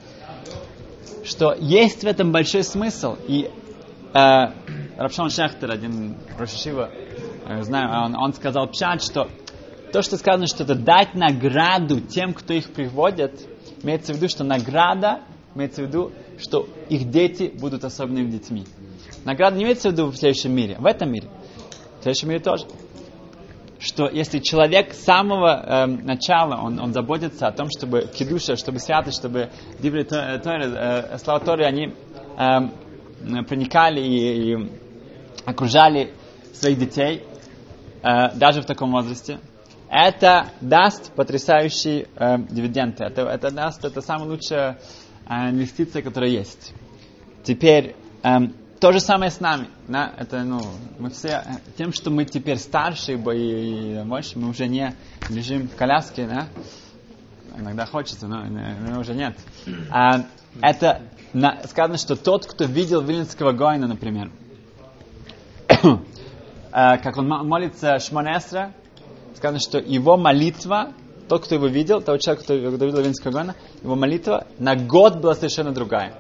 Что 1.24 1.56
есть 1.60 2.04
в 2.04 2.08
этом 2.08 2.32
большой 2.32 2.64
смысл. 2.64 3.18
И 3.28 3.50
э, 4.14 4.20
Рапшон 4.98 5.30
Шехтер, 5.30 5.72
один 5.72 6.18
Рошишива, 6.38 6.90
э, 7.48 7.62
знаю, 7.64 8.06
он, 8.06 8.16
он 8.16 8.34
сказал 8.34 8.68
пшат, 8.68 9.04
что 9.04 9.30
то, 9.92 10.02
что 10.02 10.18
сказано, 10.18 10.48
что 10.48 10.64
это 10.64 10.76
дать 10.76 11.16
награду 11.16 12.00
тем, 12.00 12.34
кто 12.34 12.54
их 12.54 12.72
приводит, 12.72 13.48
имеется 13.82 14.14
в 14.14 14.18
виду, 14.18 14.30
что 14.30 14.44
награда, 14.44 15.22
имеется 15.56 15.84
в 15.84 15.88
виду, 15.88 16.12
что 16.38 16.68
их 16.90 17.10
дети 17.10 17.52
будут 17.54 17.84
особенными 17.84 18.30
детьми. 18.30 18.66
Награда 19.26 19.58
не 19.58 19.64
имеется 19.64 19.90
в 19.90 19.94
виду 19.94 20.08
в 20.08 20.16
следующем 20.16 20.54
мире, 20.54 20.78
в 20.80 20.86
этом 20.86 21.12
мире. 21.12 21.28
В 22.00 22.03
следующем 22.03 22.29
мире 22.29 22.39
тоже. 22.39 22.65
Что 23.79 24.10
если 24.10 24.39
человек 24.39 24.94
с 24.94 25.03
самого 25.03 25.63
э, 25.65 25.86
начала, 25.86 26.62
он, 26.62 26.79
он 26.79 26.94
заботится 26.94 27.48
о 27.48 27.51
том, 27.51 27.68
чтобы 27.70 28.10
кидуша, 28.13 28.56
чтобы 28.56 28.79
святость, 28.79 29.18
чтобы 29.18 29.50
дибри 29.79 30.03
Торы, 30.03 30.65
э, 30.65 31.18
слава 31.18 31.39
Торы, 31.39 31.65
они 31.65 31.94
э, 32.38 33.44
проникали 33.44 34.01
и, 34.01 34.53
и 34.53 34.70
окружали 35.46 36.13
своих 36.53 36.77
детей, 36.77 37.24
э, 38.01 38.36
даже 38.36 38.62
в 38.62 38.65
таком 38.65 38.91
возрасте, 38.91 39.39
это 39.89 40.50
даст 40.62 41.12
потрясающие 41.13 42.08
э, 42.15 42.38
дивиденды. 42.50 43.03
Это, 43.03 43.24
это 43.24 43.51
даст, 43.51 43.84
это 43.84 44.01
самая 44.01 44.29
лучшая 44.29 44.79
э, 45.27 45.50
инвестиция, 45.50 46.01
которая 46.01 46.29
есть. 46.29 46.74
Теперь, 47.44 47.96
э, 48.24 48.29
то 48.80 48.92
же 48.92 49.00
самое 49.00 49.32
с 49.32 49.40
нами. 49.40 49.68
Да? 49.88 50.14
Это, 50.18 50.44
ну, 50.44 50.62
мы 50.98 51.10
все, 51.10 51.44
тем, 51.78 51.94
что 51.94 52.10
мы 52.10 52.26
теперь 52.26 52.58
старше 52.58 53.14
и, 53.14 53.16
и 53.16 54.04
больше, 54.04 54.40
мы 54.40 54.50
уже 54.50 54.68
не 54.68 54.96
лежим 55.30 55.68
в 55.68 55.76
коляске, 55.76 56.28
да? 56.28 56.48
иногда 57.58 57.86
хочется, 57.86 58.28
но, 58.28 58.44
но 58.46 59.00
уже 59.00 59.14
нет. 59.14 59.38
А, 59.92 60.26
это 60.62 61.02
на, 61.34 61.62
сказано, 61.68 61.98
что 61.98 62.16
тот, 62.16 62.46
кто 62.46 62.66
видел 62.66 63.02
Вильнинского 63.02 63.52
Гоина, 63.52 63.88
например, 63.88 64.32
Э, 66.72 66.98
как 67.04 67.18
он 67.18 67.28
молится 67.28 68.00
Шмонесра, 68.00 68.74
сказано, 69.36 69.60
что 69.60 69.78
его 69.80 70.18
молитва, 70.18 70.94
тот, 71.28 71.46
кто 71.46 71.56
его 71.56 71.68
видел, 71.68 72.02
того 72.02 72.18
человека, 72.18 72.44
кто 72.44 72.54
видел 72.56 73.02
Винского 73.02 73.32
Гона, 73.32 73.56
его 73.84 73.96
молитва 73.96 74.48
на 74.58 74.76
год 74.76 75.18
была 75.18 75.36
совершенно 75.36 75.72
другая. 75.72 76.14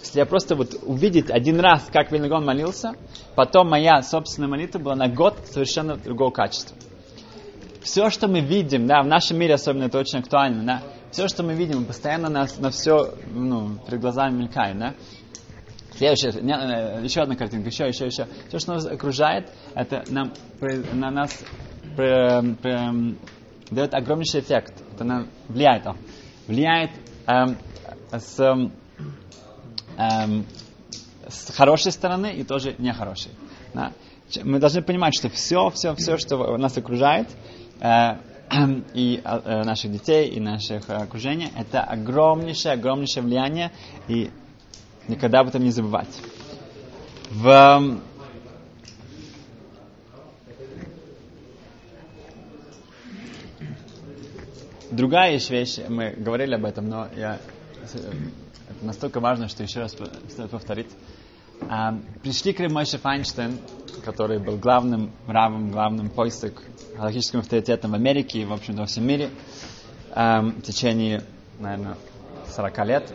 Если 0.00 0.18
я 0.18 0.26
просто 0.26 0.54
вот 0.54 0.74
увидеть 0.82 1.30
один 1.30 1.60
раз, 1.60 1.88
как 1.92 2.12
Вильнагон 2.12 2.44
молился, 2.44 2.92
потом 3.34 3.68
моя 3.68 4.02
собственная 4.02 4.48
молитва 4.48 4.78
была 4.78 4.94
на 4.94 5.08
год 5.08 5.36
совершенно 5.50 5.96
другого 5.96 6.30
качества. 6.30 6.76
Все, 7.82 8.10
что 8.10 8.28
мы 8.28 8.40
видим, 8.40 8.86
да, 8.86 9.02
в 9.02 9.06
нашем 9.06 9.38
мире 9.38 9.54
особенно 9.54 9.84
это 9.84 9.98
очень 9.98 10.18
актуально, 10.18 10.64
да, 10.64 10.82
все, 11.10 11.28
что 11.28 11.42
мы 11.42 11.54
видим, 11.54 11.84
постоянно 11.84 12.28
нас 12.28 12.58
на 12.58 12.70
все 12.70 13.14
ну, 13.32 13.78
перед 13.86 14.00
глазами 14.00 14.42
мелькает, 14.42 14.78
да. 14.78 14.94
Следующая, 15.96 16.28
э, 16.28 17.02
еще 17.02 17.22
одна 17.22 17.36
картинка, 17.36 17.68
еще, 17.68 17.88
еще, 17.88 18.06
еще. 18.06 18.26
Все, 18.48 18.58
что 18.58 18.74
нас 18.74 18.84
окружает, 18.84 19.50
это 19.74 20.04
нам, 20.10 20.32
на 20.92 21.10
нас 21.10 21.42
при, 21.96 22.54
при, 22.56 23.16
дает 23.70 23.94
огромнейший 23.94 24.40
эффект. 24.40 24.74
Это 24.94 25.04
нам 25.04 25.28
влияет. 25.48 25.84
Влияет 26.46 26.90
эм, 27.26 27.56
с, 28.12 28.38
эм, 29.96 30.46
с 31.28 31.50
хорошей 31.54 31.92
стороны 31.92 32.32
и 32.32 32.44
тоже 32.44 32.74
нехорошей. 32.78 33.32
Да? 33.74 33.92
Мы 34.42 34.58
должны 34.58 34.82
понимать, 34.82 35.14
что 35.14 35.28
все, 35.28 35.70
все, 35.70 35.94
все, 35.94 36.18
что 36.18 36.56
нас 36.56 36.76
окружает, 36.76 37.28
э, 37.80 38.16
и 38.94 39.20
э, 39.24 39.62
наших 39.64 39.92
детей, 39.92 40.28
и 40.28 40.40
наших 40.40 40.88
окружения, 40.88 41.50
это 41.56 41.82
огромнейшее, 41.82 42.74
огромнейшее 42.74 43.22
влияние, 43.22 43.72
и 44.08 44.30
Никогда 45.08 45.40
об 45.40 45.48
этом 45.48 45.62
не 45.62 45.70
забывать. 45.70 46.20
В 47.30 48.00
Другая 54.90 55.32
есть 55.32 55.50
вещь, 55.50 55.78
мы 55.88 56.10
говорили 56.10 56.54
об 56.54 56.64
этом, 56.64 56.88
но 56.88 57.08
я, 57.16 57.38
это 58.68 58.84
настолько 58.84 59.20
важно, 59.20 59.48
что 59.48 59.62
еще 59.62 59.80
раз 59.80 59.92
стоит 59.92 60.50
повторить. 60.50 60.90
А, 61.68 61.98
пришли 62.22 62.52
к 62.52 62.60
Мойше 62.68 62.98
Файнштейн, 62.98 63.58
который 64.04 64.38
был 64.38 64.56
главным 64.56 65.12
равом, 65.26 65.70
главным 65.70 66.10
поиск 66.10 66.62
галактическим 66.96 67.40
авторитетом 67.40 67.92
в 67.92 67.94
Америке 67.94 68.40
и, 68.40 68.44
в 68.44 68.52
общем-то, 68.52 68.82
во 68.82 68.86
всем 68.86 69.06
мире 69.06 69.30
а, 70.12 70.42
в 70.42 70.62
течение, 70.62 71.22
наверное, 71.58 71.96
40 72.48 72.86
лет. 72.86 73.14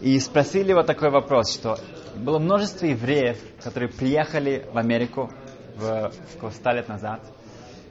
И 0.00 0.18
спросили 0.18 0.70
его 0.70 0.82
такой 0.82 1.10
вопрос, 1.10 1.52
что 1.52 1.78
было 2.16 2.38
множество 2.38 2.86
евреев, 2.86 3.38
которые 3.62 3.90
приехали 3.90 4.66
в 4.72 4.78
Америку 4.78 5.30
в, 5.76 6.12
около 6.36 6.50
100 6.50 6.70
лет 6.72 6.88
назад, 6.88 7.20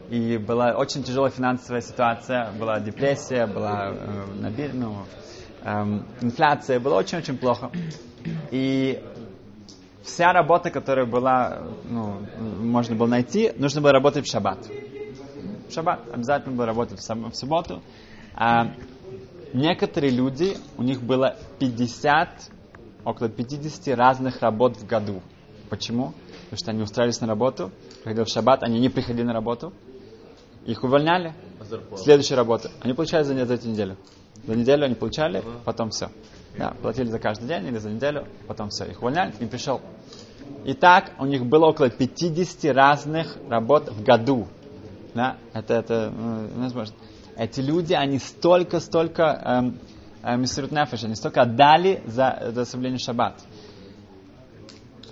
и 0.10 0.38
была 0.38 0.74
очень 0.74 1.04
тяжелая 1.04 1.32
финансовая 1.32 1.82
ситуация, 1.82 2.52
была 2.52 2.80
депрессия, 2.80 3.48
была 3.48 3.92
э, 3.92 4.26
ну, 4.74 5.06
э, 5.64 6.00
инфляция, 6.22 6.80
было 6.80 6.96
очень-очень 6.96 7.38
плохо. 7.38 7.72
И 8.52 9.02
вся 10.04 10.34
работа, 10.34 10.70
которая 10.70 11.06
была, 11.06 11.64
ну, 11.90 12.20
можно 12.40 12.96
было 12.96 13.08
найти, 13.08 13.52
нужно 13.58 13.82
было 13.82 13.92
работать 13.92 14.26
в 14.26 14.32
шаббат. 14.32 14.60
В 15.70 15.74
шаббат 15.74 16.02
обязательно 16.12 16.56
было 16.56 16.66
работать 16.66 17.00
в 17.00 17.34
субботу. 17.34 17.82
А 18.36 18.74
некоторые 19.54 20.12
люди, 20.12 20.58
у 20.78 20.84
них 20.84 21.02
было 21.02 21.38
50, 21.60 22.30
около 23.06 23.30
50 23.30 23.96
разных 23.98 24.42
работ 24.42 24.78
в 24.78 24.86
году. 24.86 25.22
Почему? 25.70 26.14
Потому 26.46 26.58
что 26.58 26.72
они 26.72 26.84
устраивались 26.84 27.22
на 27.22 27.28
работу, 27.28 27.72
приходили 28.04 28.26
в 28.26 28.30
шаббат, 28.30 28.64
они 28.64 28.80
не 28.80 28.90
приходили 28.90 29.24
на 29.24 29.34
работу, 29.34 29.74
их 30.66 30.84
увольняли. 30.84 31.34
А 31.60 31.98
Следующая 31.98 32.36
работа. 32.36 32.70
Они 32.82 32.94
получали 32.94 33.24
за, 33.24 33.46
за 33.46 33.54
эту 33.54 33.70
неделю. 33.70 33.98
За 34.46 34.56
неделю 34.56 34.86
они 34.86 34.96
получали, 34.96 35.44
потом 35.66 35.90
все. 35.90 36.10
Да, 36.58 36.74
платили 36.82 37.08
за 37.08 37.20
каждый 37.20 37.48
день 37.48 37.68
или 37.68 37.78
за 37.78 37.90
неделю, 37.90 38.28
потом 38.48 38.70
все. 38.70 38.86
Их 38.86 39.02
увольняли, 39.02 39.34
не 39.40 39.48
пришел. 39.48 39.82
И 40.66 40.74
так 40.74 41.12
у 41.20 41.26
них 41.26 41.46
было 41.46 41.68
около 41.68 41.90
50 41.90 42.76
разных 42.76 43.38
работ 43.50 43.90
в 43.90 44.04
году. 44.04 44.48
Да? 45.14 45.38
Это, 45.54 45.74
это 45.76 46.14
ну, 46.16 46.48
невозможно. 46.56 46.96
Эти 47.36 47.60
люди, 47.62 47.94
они 47.94 48.20
столько, 48.20 48.80
столько 48.80 49.24
эм, 49.24 49.80
эм, 50.22 50.46
они 50.46 51.16
столько 51.16 51.42
отдали 51.42 52.02
за, 52.06 52.52
за 52.54 52.66
соблюдение 52.66 53.00
шаббат. 53.00 53.42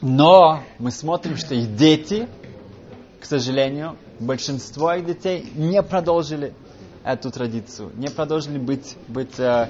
Но 0.01 0.63
мы 0.79 0.91
смотрим, 0.91 1.37
что 1.37 1.53
их 1.53 1.75
дети, 1.75 2.27
к 3.19 3.25
сожалению, 3.25 3.97
большинство 4.19 4.93
их 4.93 5.05
детей 5.05 5.51
не 5.55 5.81
продолжили 5.83 6.53
эту 7.03 7.31
традицию, 7.31 7.91
не 7.95 8.09
продолжили 8.09 8.57
быть, 8.57 8.95
быть 9.07 9.39
э, 9.39 9.69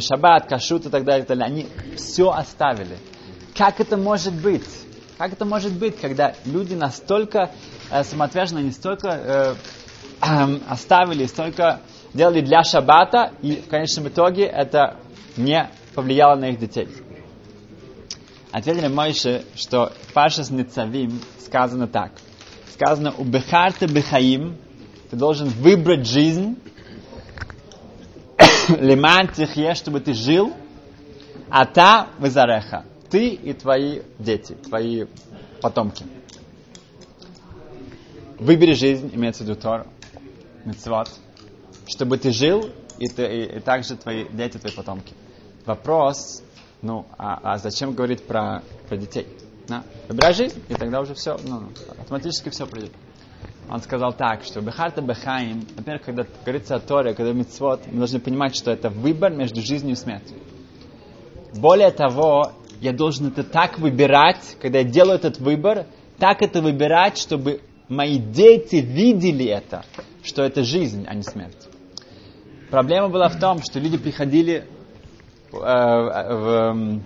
шаббат, 0.00 0.46
кашут 0.48 0.86
и 0.86 0.88
так 0.88 1.04
далее, 1.04 1.24
и 1.24 1.26
так 1.26 1.38
далее. 1.38 1.52
Они 1.52 1.96
все 1.96 2.30
оставили. 2.30 2.98
Как 3.56 3.80
это 3.80 3.96
может 3.96 4.34
быть? 4.34 4.68
Как 5.18 5.32
это 5.32 5.44
может 5.44 5.72
быть, 5.72 6.00
когда 6.00 6.34
люди 6.44 6.74
настолько 6.74 7.50
э, 7.90 8.02
самоотверженно, 8.02 8.60
они 8.60 8.72
столько 8.72 9.08
э, 9.08 9.54
э, 10.20 10.58
оставили, 10.68 11.26
столько 11.26 11.80
делали 12.14 12.40
для 12.40 12.62
шаббата, 12.64 13.32
и 13.42 13.56
в 13.56 13.68
конечном 13.68 14.08
итоге 14.08 14.44
это 14.44 14.96
не 15.36 15.70
повлияло 15.94 16.34
на 16.34 16.50
их 16.50 16.58
детей. 16.58 16.88
Ответили 18.50 18.88
Мойше, 18.88 19.44
что 19.54 19.92
в 20.08 20.12
Пашас 20.12 20.50
Ницавим 20.50 21.20
сказано 21.40 21.86
так. 21.86 22.12
Сказано, 22.74 23.14
у 23.16 23.24
Бехарта 23.24 23.86
Бехаим, 23.86 24.56
ты 25.10 25.16
должен 25.16 25.48
выбрать 25.48 26.06
жизнь, 26.06 26.58
лиман 28.80 29.28
тихе, 29.28 29.74
чтобы 29.74 30.00
ты 30.00 30.14
жил, 30.14 30.52
а 31.50 31.66
та 31.66 32.08
вызареха, 32.18 32.84
ты 33.10 33.28
и 33.28 33.52
твои 33.52 34.02
дети, 34.18 34.54
твои 34.54 35.06
потомки. 35.60 36.04
Выбери 38.38 38.72
жизнь, 38.72 39.10
имеется 39.14 39.44
в 39.44 39.48
виду 39.48 39.60
Тор, 39.60 39.86
митцвот, 40.64 41.10
чтобы 41.86 42.18
ты 42.18 42.32
жил, 42.32 42.70
и, 42.98 43.08
ты, 43.08 43.24
и, 43.24 43.56
и 43.56 43.60
также 43.60 43.96
твои 43.96 44.26
дети, 44.28 44.58
твои 44.58 44.72
потомки. 44.72 45.14
Вопрос, 45.64 46.42
ну, 46.82 47.06
а, 47.18 47.38
а 47.42 47.58
зачем 47.58 47.94
говорить 47.94 48.24
про, 48.24 48.62
про 48.88 48.96
детей? 48.96 49.26
Да? 49.68 49.84
Выбирай 50.08 50.34
жизнь, 50.34 50.60
и 50.68 50.74
тогда 50.74 51.00
уже 51.00 51.14
все, 51.14 51.38
ну, 51.44 51.68
автоматически 51.98 52.48
все 52.48 52.66
придет. 52.66 52.92
Он 53.70 53.80
сказал 53.80 54.12
так, 54.12 54.44
что 54.44 54.60
Бехарта 54.60 55.00
Бехаим, 55.00 55.66
например, 55.76 56.00
когда 56.00 56.26
говорится 56.44 56.74
о 56.76 56.80
Торе, 56.80 57.14
когда 57.14 57.32
митцвот, 57.32 57.82
мы 57.86 57.98
должны 57.98 58.20
понимать, 58.20 58.56
что 58.56 58.70
это 58.70 58.90
выбор 58.90 59.32
между 59.32 59.62
жизнью 59.62 59.92
и 59.92 59.96
смертью. 59.96 60.36
Более 61.54 61.90
того, 61.90 62.52
я 62.80 62.92
должен 62.92 63.28
это 63.28 63.44
так 63.44 63.78
выбирать, 63.78 64.56
когда 64.60 64.78
я 64.78 64.84
делаю 64.84 65.16
этот 65.16 65.38
выбор, 65.38 65.86
так 66.18 66.42
это 66.42 66.60
выбирать, 66.60 67.16
чтобы 67.18 67.60
мои 67.88 68.18
дети 68.18 68.76
видели 68.76 69.46
это, 69.46 69.84
что 70.22 70.42
это 70.42 70.64
жизнь, 70.64 71.04
а 71.08 71.14
не 71.14 71.22
смерть. 71.22 71.68
Проблема 72.70 73.08
была 73.08 73.28
в 73.28 73.38
том, 73.38 73.62
что 73.62 73.78
люди 73.78 73.98
приходили 73.98 74.64
э, 75.52 75.56
в, 75.56 77.00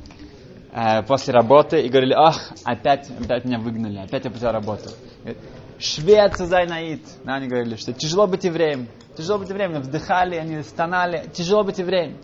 э, 0.72 1.02
после 1.02 1.34
работы 1.34 1.82
и 1.82 1.88
говорили, 1.88 2.14
ах, 2.16 2.52
опять, 2.64 3.10
опять 3.10 3.44
меня 3.44 3.58
выгнали, 3.58 3.98
опять 3.98 4.24
я 4.24 4.30
потерял 4.30 4.52
работу. 4.52 4.90
Швец 5.78 6.38
Зайнаид. 6.38 7.02
Да, 7.24 7.34
они 7.34 7.48
говорили, 7.48 7.76
что 7.76 7.92
тяжело 7.92 8.26
быть 8.26 8.44
евреем. 8.44 8.88
Тяжело 9.16 9.38
быть 9.38 9.48
евреем. 9.48 9.80
Вздыхали, 9.80 10.36
они 10.36 10.62
стонали. 10.62 11.28
Тяжело 11.32 11.64
быть 11.64 11.78
евреем. 11.78 12.18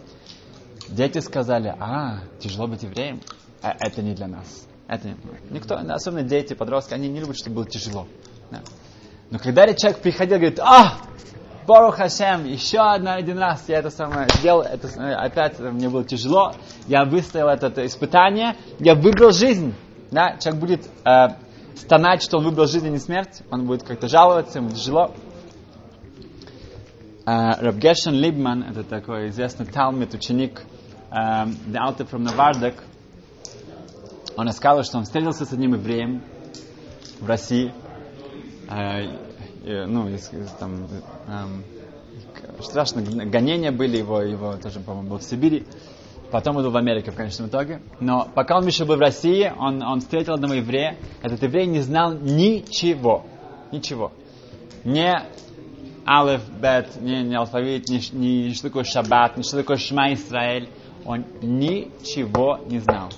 Дети 0.88 1.18
сказали, 1.18 1.74
а, 1.78 2.20
тяжело 2.38 2.66
быть 2.66 2.82
евреем. 2.82 3.20
А 3.62 3.74
это 3.78 4.02
не 4.02 4.14
для 4.14 4.26
нас. 4.26 4.66
Это 4.88 5.08
не... 5.08 5.16
Никто, 5.50 5.76
особенно 5.76 6.22
дети, 6.22 6.54
подростки, 6.54 6.92
они 6.92 7.08
не 7.08 7.20
любят, 7.20 7.36
чтобы 7.38 7.56
было 7.56 7.66
тяжело. 7.66 8.06
Да. 8.50 8.60
Но 9.30 9.38
когда 9.38 9.72
человек 9.72 10.00
приходил 10.00 10.36
говорит, 10.36 10.60
а, 10.60 10.98
Барух 11.66 11.96
Хашем, 11.96 12.44
еще 12.44 12.78
одна, 12.80 13.14
один 13.14 13.38
раз 13.38 13.64
я 13.68 13.78
это 13.78 13.90
самое 13.90 14.28
сделал, 14.28 14.62
это, 14.62 14.88
опять 15.16 15.58
мне 15.60 15.88
было 15.88 16.04
тяжело, 16.04 16.54
я 16.88 17.04
выстоял 17.04 17.48
это, 17.48 17.68
это 17.68 17.86
испытание, 17.86 18.56
я 18.80 18.94
выбрал 18.94 19.30
жизнь. 19.30 19.74
Да? 20.10 20.36
Человек 20.38 20.60
будет 20.60 20.86
э, 21.04 21.28
стонать, 21.76 22.22
что 22.22 22.38
он 22.38 22.44
выбрал 22.44 22.66
жизнь, 22.66 22.86
а 22.86 22.90
не 22.90 22.98
смерть, 22.98 23.42
он 23.50 23.66
будет 23.66 23.82
как-то 23.82 24.08
жаловаться, 24.08 24.58
ему 24.58 24.70
тяжело. 24.70 25.14
Uh, 27.24 27.60
Рабгешен 27.60 28.14
Либман, 28.14 28.64
это 28.64 28.82
такой 28.82 29.28
известный 29.28 29.64
талмит, 29.64 30.12
ученик 30.12 30.62
uh, 31.10 31.46
The 31.68 31.76
Alter 31.76 32.10
from 32.10 32.26
Novardek, 32.26 32.74
он 34.36 34.48
рассказал, 34.48 34.82
что 34.82 34.98
он 34.98 35.04
встретился 35.04 35.44
с 35.44 35.52
одним 35.52 35.74
евреем 35.74 36.22
в 37.20 37.26
России, 37.28 37.72
и, 39.64 39.84
ну, 39.86 40.08
там, 40.58 40.88
um, 41.28 41.62
страшно, 42.62 43.02
гонения 43.02 43.70
были 43.70 43.98
его, 43.98 44.22
его 44.22 44.56
тоже, 44.56 44.80
по-моему, 44.80 45.10
был 45.10 45.18
в 45.18 45.22
Сибири, 45.22 45.66
Потом 46.32 46.56
был 46.56 46.70
в 46.70 46.76
Америке 46.78 47.10
в 47.10 47.14
конечном 47.14 47.48
итоге. 47.48 47.82
Но 48.00 48.26
пока 48.34 48.56
он 48.56 48.66
еще 48.66 48.86
был 48.86 48.96
в 48.96 49.00
России, 49.00 49.52
он, 49.58 49.82
он 49.82 50.00
встретил 50.00 50.32
одного 50.32 50.54
еврея. 50.54 50.96
Этот 51.22 51.42
еврей 51.42 51.66
не 51.66 51.80
знал 51.80 52.14
ничего. 52.14 53.26
Ничего. 53.70 54.12
Не 54.82 55.22
алеф, 56.06 56.40
бет, 56.48 56.98
не, 57.02 57.22
не 57.22 57.34
алфавит, 57.34 57.90
не, 57.90 58.00
не 58.12 58.54
что 58.54 58.68
такое 58.68 58.84
шаббат, 58.84 59.36
не 59.36 59.42
что 59.42 59.58
такое 59.58 59.76
шма 59.76 60.14
Исраэль. 60.14 60.70
Он 61.04 61.26
ничего 61.42 62.60
не 62.66 62.78
знал. 62.78 63.10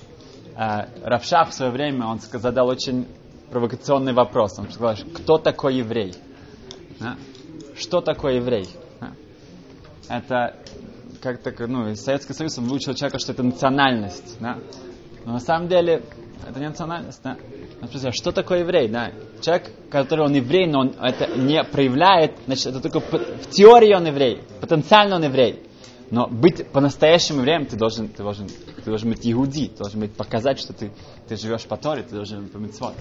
Uh, 0.57 0.87
Равшав 1.03 1.51
в 1.51 1.53
свое 1.53 1.71
время 1.71 2.07
он 2.07 2.19
задал 2.19 2.67
очень 2.67 3.07
провокационный 3.49 4.11
вопрос. 4.11 4.59
Он 4.59 4.69
сказал, 4.69 4.95
кто 5.13 5.37
такой 5.37 5.75
еврей? 5.75 6.15
А? 6.99 7.15
Что 7.77 8.01
такое 8.01 8.35
еврей? 8.35 8.67
А? 8.99 9.11
Это 10.09 10.55
как 11.21 11.41
так, 11.41 11.59
ну, 11.67 11.95
Советский 11.95 12.33
Союз 12.33 12.57
выучил 12.57 12.93
человека, 12.93 13.19
что 13.19 13.31
это 13.31 13.43
национальность, 13.43 14.37
да. 14.39 14.57
Но 15.25 15.33
на 15.33 15.39
самом 15.39 15.67
деле 15.67 16.03
это 16.47 16.59
не 16.59 16.69
национальность, 16.69 17.21
да. 17.23 17.37
Например, 17.81 18.13
что 18.13 18.31
такое 18.31 18.59
еврей, 18.59 18.87
да? 18.87 19.11
Человек, 19.41 19.71
который 19.89 20.25
он 20.25 20.33
еврей, 20.33 20.67
но 20.67 20.79
он 20.79 20.95
это 21.01 21.27
не 21.37 21.63
проявляет, 21.63 22.33
значит, 22.45 22.67
это 22.67 22.81
только 22.81 22.99
в 22.99 23.49
теории 23.49 23.93
он 23.93 24.05
еврей, 24.05 24.41
потенциально 24.61 25.15
он 25.15 25.23
еврей. 25.23 25.63
Но 26.11 26.27
быть 26.27 26.67
по-настоящему 26.69 27.39
евреем 27.39 27.65
ты 27.65 27.75
должен, 27.75 28.07
ты 28.09 28.21
должен, 28.21 28.47
ты 28.47 28.83
должен 28.85 29.09
быть 29.09 29.21
иуди, 29.23 29.67
ты 29.69 29.77
должен 29.77 29.99
быть, 29.99 30.13
показать, 30.13 30.59
что 30.59 30.73
ты, 30.73 30.91
ты 31.27 31.35
живешь 31.35 31.65
по 31.65 31.77
Торе, 31.77 32.03
ты 32.03 32.15
должен 32.15 32.47
по 32.47 32.93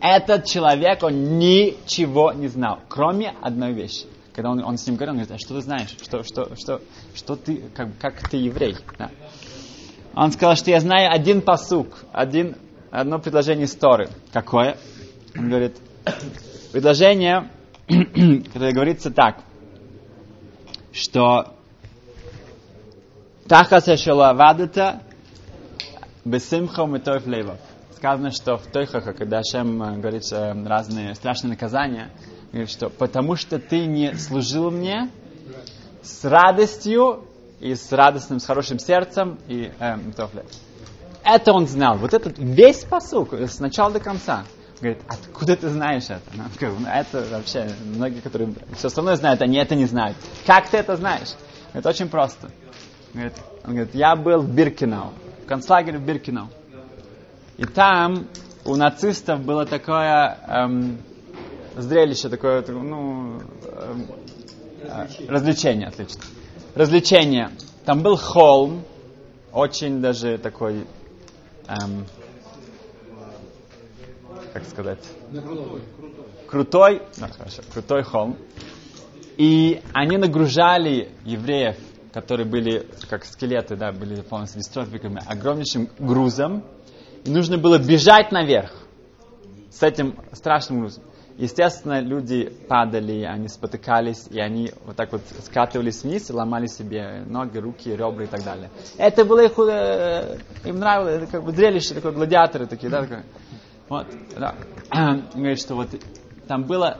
Этот 0.00 0.44
человек, 0.44 1.02
он 1.02 1.38
ничего 1.38 2.32
не 2.32 2.48
знал, 2.48 2.80
кроме 2.88 3.34
одной 3.40 3.72
вещи 3.72 4.06
когда 4.34 4.50
он, 4.50 4.64
он 4.64 4.76
с 4.76 4.86
ним 4.86 4.96
говорил, 4.96 5.14
он 5.14 5.20
говорит, 5.20 5.34
а 5.34 5.38
что 5.38 5.54
ты 5.54 5.60
знаешь, 5.62 5.96
что, 6.02 6.24
что, 6.24 6.56
что, 6.56 6.80
что 7.14 7.36
ты, 7.36 7.62
как, 7.74 7.96
как 7.98 8.28
ты 8.28 8.36
еврей? 8.36 8.76
Да. 8.98 9.10
Он 10.14 10.32
сказал, 10.32 10.56
что 10.56 10.70
я 10.70 10.80
знаю 10.80 11.12
один 11.12 11.40
посук, 11.40 12.04
один, 12.12 12.56
одно 12.90 13.18
предложение 13.18 13.66
истории. 13.66 14.08
Какое? 14.32 14.76
Он 15.36 15.48
говорит, 15.48 15.76
предложение, 16.72 17.48
которое 17.88 18.72
говорится 18.72 19.10
так, 19.10 19.38
что 20.92 21.54
Тахаса 23.48 23.96
шалавадата 23.96 25.00
бесимха 26.24 26.86
метоев 26.86 27.26
лейвов. 27.26 27.58
Сказано, 27.96 28.30
что 28.30 28.56
в 28.56 28.66
Тойхаха, 28.66 29.12
когда 29.12 29.42
Шем 29.42 29.82
э, 29.82 29.96
говорит 29.98 30.22
э, 30.32 30.52
разные 30.66 31.14
страшные 31.14 31.50
наказания, 31.50 32.10
Говорит, 32.54 32.70
что 32.70 32.88
потому 32.88 33.34
что 33.34 33.58
ты 33.58 33.84
не 33.84 34.14
служил 34.14 34.70
мне 34.70 35.10
с 36.04 36.24
радостью 36.24 37.24
и 37.58 37.74
с 37.74 37.90
радостным, 37.90 38.38
с 38.38 38.46
хорошим 38.46 38.78
сердцем 38.78 39.40
и 39.48 39.72
эм, 39.80 40.14
Это 41.24 41.52
он 41.52 41.66
знал. 41.66 41.96
Вот 41.96 42.14
этот 42.14 42.38
весь 42.38 42.84
посук 42.84 43.32
с 43.32 43.58
начала 43.58 43.90
до 43.90 43.98
конца. 43.98 44.44
Говорит, 44.80 45.00
откуда 45.08 45.56
ты 45.56 45.68
знаешь 45.68 46.04
это? 46.04 46.22
Ну, 46.32 46.44
это 46.86 47.26
вообще, 47.32 47.68
многие, 47.84 48.20
которые 48.20 48.54
все 48.76 48.86
остальное 48.86 49.16
знают, 49.16 49.42
они 49.42 49.58
это 49.58 49.74
не 49.74 49.86
знают. 49.86 50.16
Как 50.46 50.68
ты 50.68 50.76
это 50.76 50.96
знаешь? 50.96 51.34
Это 51.72 51.88
очень 51.88 52.08
просто. 52.08 52.52
Говорит, 53.14 53.34
он 53.64 53.74
говорит, 53.74 53.96
я 53.96 54.14
был 54.14 54.42
в 54.42 54.48
Биркинау, 54.48 55.12
в 55.42 55.48
концлагере 55.48 55.98
в 55.98 56.02
Биркинау. 56.02 56.50
И 57.56 57.64
там 57.64 58.28
у 58.64 58.76
нацистов 58.76 59.40
было 59.40 59.66
такое 59.66 60.38
эм, 60.46 60.98
зрелище 61.76 62.28
такое, 62.28 62.64
ну, 62.68 63.40
э, 63.62 65.06
развлечение, 65.28 65.88
отлично. 65.88 66.22
Развлечение. 66.74 67.50
Там 67.84 68.02
был 68.02 68.16
холм, 68.16 68.84
очень 69.52 70.00
даже 70.00 70.38
такой, 70.38 70.86
эм, 71.68 72.06
как 74.52 74.64
сказать, 74.64 75.00
крутой, 76.48 77.02
ну, 77.18 77.26
хорошо, 77.28 77.62
крутой 77.72 78.02
холм. 78.02 78.36
И 79.36 79.82
они 79.92 80.16
нагружали 80.16 81.10
евреев, 81.24 81.76
которые 82.12 82.46
были 82.46 82.86
как 83.10 83.24
скелеты, 83.24 83.76
да, 83.76 83.90
были 83.90 84.20
полностью 84.22 84.60
дистрофиками, 84.60 85.20
огромнейшим 85.26 85.88
грузом, 85.98 86.64
и 87.24 87.30
нужно 87.30 87.58
было 87.58 87.78
бежать 87.78 88.30
наверх 88.30 88.72
с 89.70 89.82
этим 89.82 90.16
страшным 90.32 90.80
грузом. 90.80 91.02
Естественно, 91.36 92.00
люди 92.00 92.48
падали, 92.68 93.22
они 93.22 93.48
спотыкались, 93.48 94.28
и 94.30 94.38
они 94.38 94.70
вот 94.84 94.94
так 94.94 95.10
вот 95.10 95.22
скатывались 95.40 96.04
вниз 96.04 96.30
и 96.30 96.32
ломали 96.32 96.66
себе 96.66 97.24
ноги, 97.26 97.58
руки, 97.58 97.90
ребра 97.90 98.24
и 98.24 98.28
так 98.28 98.44
далее. 98.44 98.70
Это 98.98 99.24
было 99.24 99.44
их, 99.44 99.58
э, 99.58 100.38
им 100.64 100.78
нравилось, 100.78 101.22
это 101.22 101.26
как 101.26 101.44
бы 101.44 101.50
зрелище, 101.50 101.94
такое, 101.94 102.12
гладиаторы 102.12 102.66
такие, 102.66 102.88
да, 102.88 103.02
такое. 103.02 103.24
Вот, 103.88 104.06
да. 104.38 104.54
Говорит, 105.34 105.58
что 105.58 105.74
вот 105.74 105.88
там 106.46 106.62
было 106.64 106.98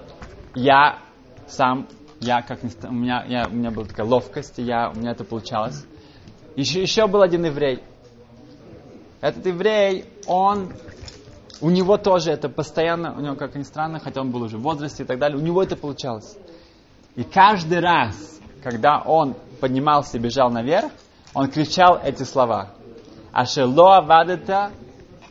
я 0.55 0.99
сам, 1.47 1.87
я 2.21 2.43
как 2.43 2.61
у 2.63 2.93
меня, 2.93 3.25
я, 3.29 3.47
у 3.47 3.55
меня 3.55 3.71
была 3.71 3.87
такая 3.87 4.07
ловкость, 4.07 4.59
и 4.59 4.63
я, 4.63 4.91
у 4.91 4.99
меня 4.99 5.13
это 5.13 5.25
получалось. 5.25 5.87
Еще, 6.57 6.83
еще 6.83 7.07
был 7.07 7.23
один 7.23 7.45
еврей. 7.45 7.83
Этот 9.21 9.47
еврей, 9.47 10.07
он, 10.27 10.73
у 11.61 11.71
него 11.71 11.97
тоже 11.97 12.31
это 12.31 12.49
постоянно, 12.49 13.15
у 13.17 13.21
него, 13.21 13.37
как 13.37 13.55
ни 13.55 13.63
странно, 13.63 14.01
хотя 14.01 14.21
он 14.21 14.31
был 14.31 14.43
уже 14.43 14.59
в 14.59 14.63
возрасте 14.63 15.03
и 15.03 15.07
так 15.07 15.19
далее, 15.19 15.39
у 15.39 15.43
него 15.43 15.63
это 15.63 15.77
получалось. 15.77 16.37
И 17.17 17.23
каждый 17.23 17.81
раз, 17.81 18.41
когда 18.63 19.01
он 19.01 19.35
поднимался 19.61 20.17
и 20.17 20.21
бежал 20.21 20.51
наверх, 20.51 20.91
он 21.33 21.51
кричал 21.51 22.01
эти 22.03 22.23
слова. 22.23 22.71
Ашело 23.33 23.99
авадета, 23.99 24.71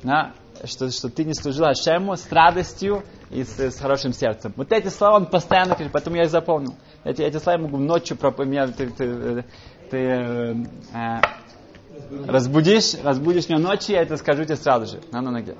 на, 0.04 0.34
что, 0.66 0.92
что 0.92 1.10
ты 1.10 1.24
не 1.24 1.34
служил 1.34 1.66
Ашему 1.66 2.16
с 2.16 2.32
радостью 2.32 3.04
и 3.30 3.44
с, 3.44 3.58
с 3.58 3.80
хорошим 3.80 4.14
сердцем. 4.14 4.54
Вот 4.56 4.72
эти 4.72 4.90
слова 4.90 5.16
он 5.18 5.26
постоянно 5.26 5.76
кричит, 5.76 5.92
поэтому 5.94 6.18
я 6.18 6.24
их 6.24 6.30
запомнил. 6.30 6.76
Эти, 7.04 7.22
эти 7.22 7.38
слова 7.38 7.58
я 7.58 7.64
могу 7.64 7.78
ночью 7.78 8.18
пропоминать. 8.18 8.76
Ты, 8.76 8.90
ты, 8.90 9.46
ты 9.90 9.98
э, 9.98 10.56
э, 10.94 11.22
разбудишь, 12.28 12.96
разбудишь 13.04 13.50
меня 13.50 13.60
ночью, 13.60 13.96
я 13.96 14.02
это 14.02 14.18
скажу 14.18 14.44
тебе 14.44 14.56
сразу 14.56 14.86
же, 14.86 15.02
на 15.12 15.22
ноге. 15.22 15.56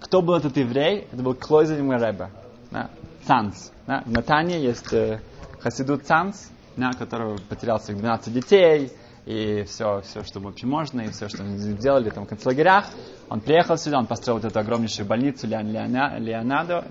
Кто 0.00 0.22
был 0.22 0.34
этот 0.34 0.56
еврей? 0.56 1.06
Это 1.12 1.22
был 1.22 1.34
Клойзен 1.34 1.90
Рэбе, 1.90 2.30
да, 2.70 2.90
Цанс. 3.24 3.72
Да. 3.86 4.02
В 4.06 4.10
Натане 4.10 4.60
есть 4.60 4.92
э, 4.92 5.20
Хасиду 5.60 5.96
Цанс, 5.98 6.50
да, 6.76 6.92
который 6.92 7.38
потерял 7.38 7.80
своих 7.80 7.98
12 8.00 8.32
детей, 8.32 8.92
и 9.26 9.64
все, 9.64 10.00
все, 10.02 10.22
что 10.24 10.40
вообще 10.40 10.66
можно, 10.66 11.02
и 11.02 11.08
все, 11.08 11.28
что 11.28 11.42
они 11.42 11.58
сделали 11.58 12.08
там 12.10 12.24
в 12.24 12.28
концлагерях. 12.28 12.86
Он 13.28 13.40
приехал 13.40 13.76
сюда, 13.76 13.98
он 13.98 14.06
построил 14.06 14.38
вот 14.38 14.46
эту 14.46 14.58
огромнейшую 14.58 15.06
больницу 15.06 15.46
Леонадо, 15.46 16.84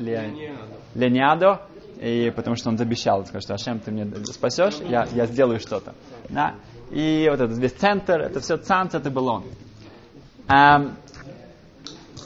Леонадо, 0.93 1.61
и 1.99 2.31
потому 2.35 2.55
что 2.55 2.69
он 2.69 2.79
обещал, 2.79 3.25
сказал, 3.25 3.41
что 3.41 3.53
Ашем, 3.55 3.79
ты 3.79 3.91
мне 3.91 4.05
спасешь, 4.25 4.75
я, 4.87 5.07
я 5.13 5.25
сделаю 5.25 5.59
что-то. 5.59 5.95
Да? 6.29 6.55
И 6.91 7.27
вот 7.29 7.41
этот 7.41 7.57
весь 7.57 7.73
центр, 7.73 8.21
это 8.21 8.39
все 8.39 8.57
цанц, 8.57 8.93
это 8.93 9.09
был 9.09 9.27
он. 9.27 9.43
Um, 10.47 10.93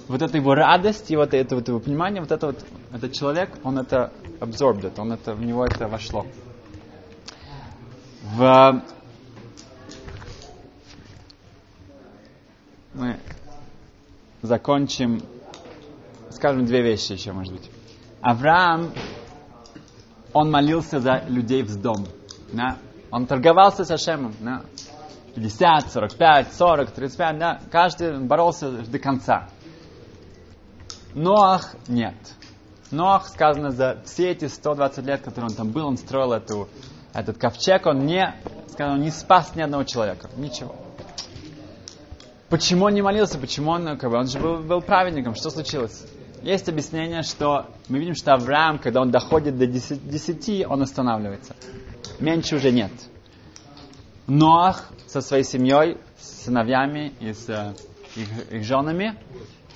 вот 0.08 0.22
эта 0.22 0.38
его 0.38 0.54
радость 0.54 1.12
и 1.12 1.16
вот 1.16 1.34
это 1.34 1.56
вот 1.56 1.68
его 1.68 1.80
понимание, 1.80 2.22
вот 2.22 2.32
это 2.32 2.48
вот, 2.48 2.66
этот 2.94 3.14
человек, 3.14 3.50
он 3.64 3.80
это 3.80 4.12
absorbed, 4.40 5.00
он 5.00 5.14
это, 5.14 5.34
в 5.34 5.44
него 5.44 5.66
это 5.66 5.88
вошло. 5.88 6.26
В, 8.24 8.82
мы 12.94 13.20
закончим, 14.42 15.22
скажем, 16.30 16.66
две 16.66 16.82
вещи 16.82 17.14
еще, 17.14 17.32
может 17.32 17.54
быть. 17.54 17.70
Авраам, 18.22 18.92
он 20.34 20.52
молился 20.52 21.00
за 21.00 21.24
людей 21.28 21.64
в 21.64 21.82
дом. 21.82 22.06
Да? 22.54 22.78
Он 23.12 23.26
торговался 23.26 23.84
с 23.84 23.92
Ашемом. 23.92 24.34
Да? 24.40 24.62
50, 25.36 25.92
45, 25.92 26.54
40, 26.54 26.92
35, 26.92 27.40
да? 27.40 27.60
каждый 27.72 28.20
боролся 28.20 28.70
до 28.70 29.00
конца. 29.00 29.50
Ноах 31.14 31.76
нет. 31.88 32.16
Ноах, 32.92 33.28
сказано, 33.28 33.72
за 33.72 34.02
все 34.06 34.32
эти 34.32 34.46
120 34.46 35.06
лет, 35.06 35.22
которые 35.22 35.50
он 35.50 35.56
там 35.56 35.70
был, 35.70 35.88
он 35.88 35.98
строил 35.98 36.34
эту, 36.34 36.68
этот 37.14 37.38
ковчег, 37.38 37.86
он 37.86 38.06
не, 38.06 38.36
сказано, 38.70 39.02
не 39.02 39.12
спас 39.12 39.56
ни 39.56 39.62
одного 39.62 39.84
человека. 39.84 40.30
Ничего. 40.38 40.76
Почему 42.50 42.86
он 42.86 42.94
не 42.94 43.02
молился? 43.02 43.38
Почему 43.38 43.72
он, 43.72 43.98
как 43.98 44.10
бы, 44.10 44.18
он 44.18 44.28
же 44.28 44.40
был, 44.40 44.58
был 44.58 44.82
праведником? 44.82 45.36
Что 45.36 45.50
случилось? 45.50 46.04
Есть 46.42 46.68
объяснение, 46.68 47.22
что 47.24 47.68
мы 47.88 48.00
видим, 48.00 48.16
что 48.16 48.34
Авраам, 48.34 48.80
когда 48.80 49.02
он 49.02 49.12
доходит 49.12 49.58
до 49.58 49.68
10, 49.68 50.10
10 50.10 50.66
он 50.68 50.82
останавливается 50.82 51.56
меньше 52.22 52.56
уже 52.56 52.72
нет. 52.72 52.92
Ноах 54.28 54.90
со 55.08 55.22
своей 55.22 55.44
семьей, 55.44 55.98
с 56.18 56.46
сыновьями 56.46 57.14
и 57.20 57.34
с 57.34 57.50
э, 57.50 57.74
их, 58.16 58.52
их 58.52 58.64
женами, 58.64 59.16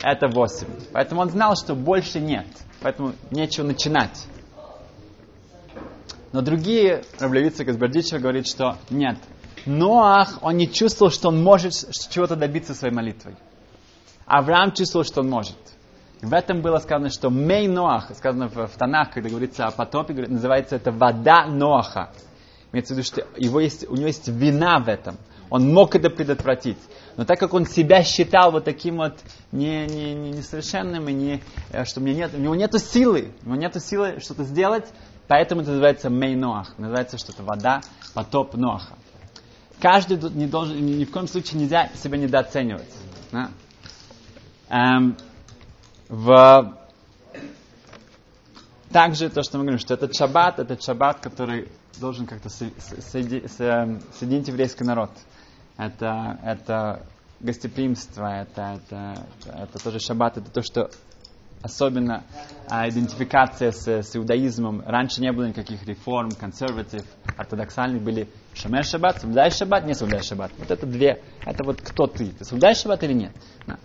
это 0.05 0.27
восемь. 0.27 0.67
Поэтому 0.93 1.21
он 1.21 1.31
знал, 1.31 1.55
что 1.55 1.73
больше 1.73 2.19
нет. 2.19 2.45
Поэтому 2.81 3.13
нечего 3.31 3.65
начинать. 3.65 4.27
Но 6.31 6.41
другие, 6.41 7.03
Раблевица 7.19 7.65
Казбердича 7.65 8.19
говорит, 8.19 8.45
что 8.47 8.77
нет. 8.91 9.17
Ноах, 9.65 10.37
он 10.41 10.57
не 10.57 10.71
чувствовал, 10.71 11.11
что 11.11 11.29
он 11.29 11.41
может 11.41 11.73
чего-то 12.09 12.35
добиться 12.35 12.75
своей 12.75 12.93
молитвой. 12.93 13.35
Авраам 14.27 14.73
чувствовал, 14.73 15.05
что 15.05 15.21
он 15.21 15.29
может. 15.29 15.57
В 16.21 16.33
этом 16.33 16.61
было 16.61 16.77
сказано, 16.77 17.09
что 17.09 17.29
Мей 17.29 17.67
Ноах, 17.67 18.11
сказано 18.15 18.47
в, 18.47 18.67
в 18.67 18.77
Танах, 18.77 19.11
когда 19.11 19.29
говорится 19.29 19.65
о 19.65 19.71
потопе, 19.71 20.13
называется 20.13 20.75
это 20.75 20.91
вода 20.91 21.47
Ноаха. 21.47 22.11
Имеется 22.71 22.93
в 22.93 22.97
виду, 22.97 23.07
что 23.07 23.25
его 23.37 23.59
есть, 23.59 23.87
у 23.89 23.95
него 23.95 24.07
есть 24.07 24.27
вина 24.27 24.79
в 24.79 24.87
этом. 24.87 25.17
Он 25.49 25.73
мог 25.73 25.95
это 25.95 26.09
предотвратить. 26.09 26.77
Но 27.17 27.25
так 27.25 27.39
как 27.39 27.53
он 27.53 27.65
себя 27.65 28.03
считал 28.03 28.51
вот 28.51 28.65
таким 28.65 28.97
вот 28.97 29.13
не, 29.51 29.85
не, 29.87 30.13
не, 30.13 30.31
несовершенным, 30.31 31.07
и 31.09 31.13
не, 31.13 31.43
э, 31.71 31.85
что 31.85 31.99
у, 31.99 32.03
меня 32.03 32.15
нет, 32.15 32.31
у 32.33 32.37
него 32.37 32.55
нет 32.55 32.73
силы, 32.81 33.31
у 33.43 33.49
него 33.49 33.55
нет 33.55 33.81
силы 33.81 34.19
что-то 34.19 34.43
сделать, 34.43 34.85
поэтому 35.27 35.61
это 35.61 35.71
называется 35.71 36.09
мей 36.09 36.35
ноах, 36.35 36.77
называется 36.77 37.17
что-то 37.17 37.43
вода, 37.43 37.81
потоп 38.13 38.55
ноаха. 38.55 38.95
Каждый 39.79 40.17
не 40.31 40.47
должен, 40.47 40.83
ни 40.83 41.05
в 41.05 41.11
коем 41.11 41.27
случае 41.27 41.61
нельзя 41.61 41.89
себя 41.95 42.17
недооценивать. 42.17 42.93
Да? 43.31 43.49
Эм, 44.69 45.17
в 46.09 46.77
также 48.91 49.29
то, 49.29 49.43
что 49.43 49.57
мы 49.57 49.65
говорим, 49.65 49.79
что 49.79 49.93
этот 49.93 50.15
шаббат, 50.15 50.59
этот 50.59 50.81
шаббат, 50.81 51.19
который 51.19 51.67
должен 51.99 52.25
как-то 52.25 52.49
соединить 52.49 54.47
еврейский 54.47 54.85
народ. 54.85 55.11
Это, 55.77 56.39
это 56.43 57.05
гостеприимство, 57.39 58.41
это, 58.41 58.79
это, 58.79 59.27
это 59.45 59.83
тоже 59.83 59.99
шаббат, 59.99 60.37
это 60.37 60.49
то, 60.49 60.61
что 60.61 60.89
особенно 61.61 62.23
а, 62.69 62.87
идентификация 62.87 63.71
с, 63.71 63.87
с 63.87 64.15
иудаизмом. 64.15 64.83
Раньше 64.85 65.21
не 65.21 65.31
было 65.31 65.45
никаких 65.45 65.83
реформ, 65.85 66.31
консерватив, 66.31 67.03
ортодоксальных 67.37 68.01
были 68.03 68.29
шамер 68.53 68.85
шаббат, 68.85 69.19
соблюдай 69.19 69.51
шаббат, 69.51 69.85
не 69.85 69.95
соблюдай 69.95 70.23
шаббат. 70.23 70.51
Вот 70.57 70.71
это 70.71 70.85
две, 70.85 71.21
это 71.45 71.63
вот 71.63 71.81
кто 71.81 72.07
ты, 72.07 72.27
ты 72.27 72.45
соблюдаешь 72.45 72.77
шаббат 72.77 73.03
или 73.03 73.13
нет. 73.13 73.31
Да. 73.65 73.79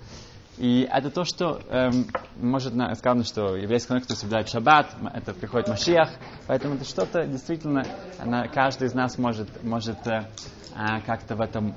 И 0.61 0.87
это 0.93 1.11
то, 1.11 1.25
что 1.25 1.63
эм, 1.71 2.07
может 2.37 2.75
сказано, 2.99 3.25
что 3.25 3.57
еврейский 3.57 3.95
народ, 3.95 4.05
кто 4.05 4.15
соблюдает 4.15 4.51
шаббат, 4.51 4.95
это 5.15 5.33
приходит 5.33 5.69
Машиах, 5.69 6.11
поэтому 6.47 6.75
это 6.75 6.85
что-то 6.85 7.27
действительно, 7.27 7.83
она, 8.19 8.47
каждый 8.47 8.89
из 8.89 8.93
нас 8.93 9.17
может, 9.17 9.65
может 9.65 10.07
э, 10.07 10.29
э, 10.77 11.01
как-то 11.07 11.35
в 11.35 11.41
этом 11.41 11.75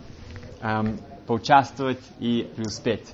э, 0.62 0.98
поучаствовать 1.26 2.02
и 2.20 2.52
преуспеть. 2.58 3.08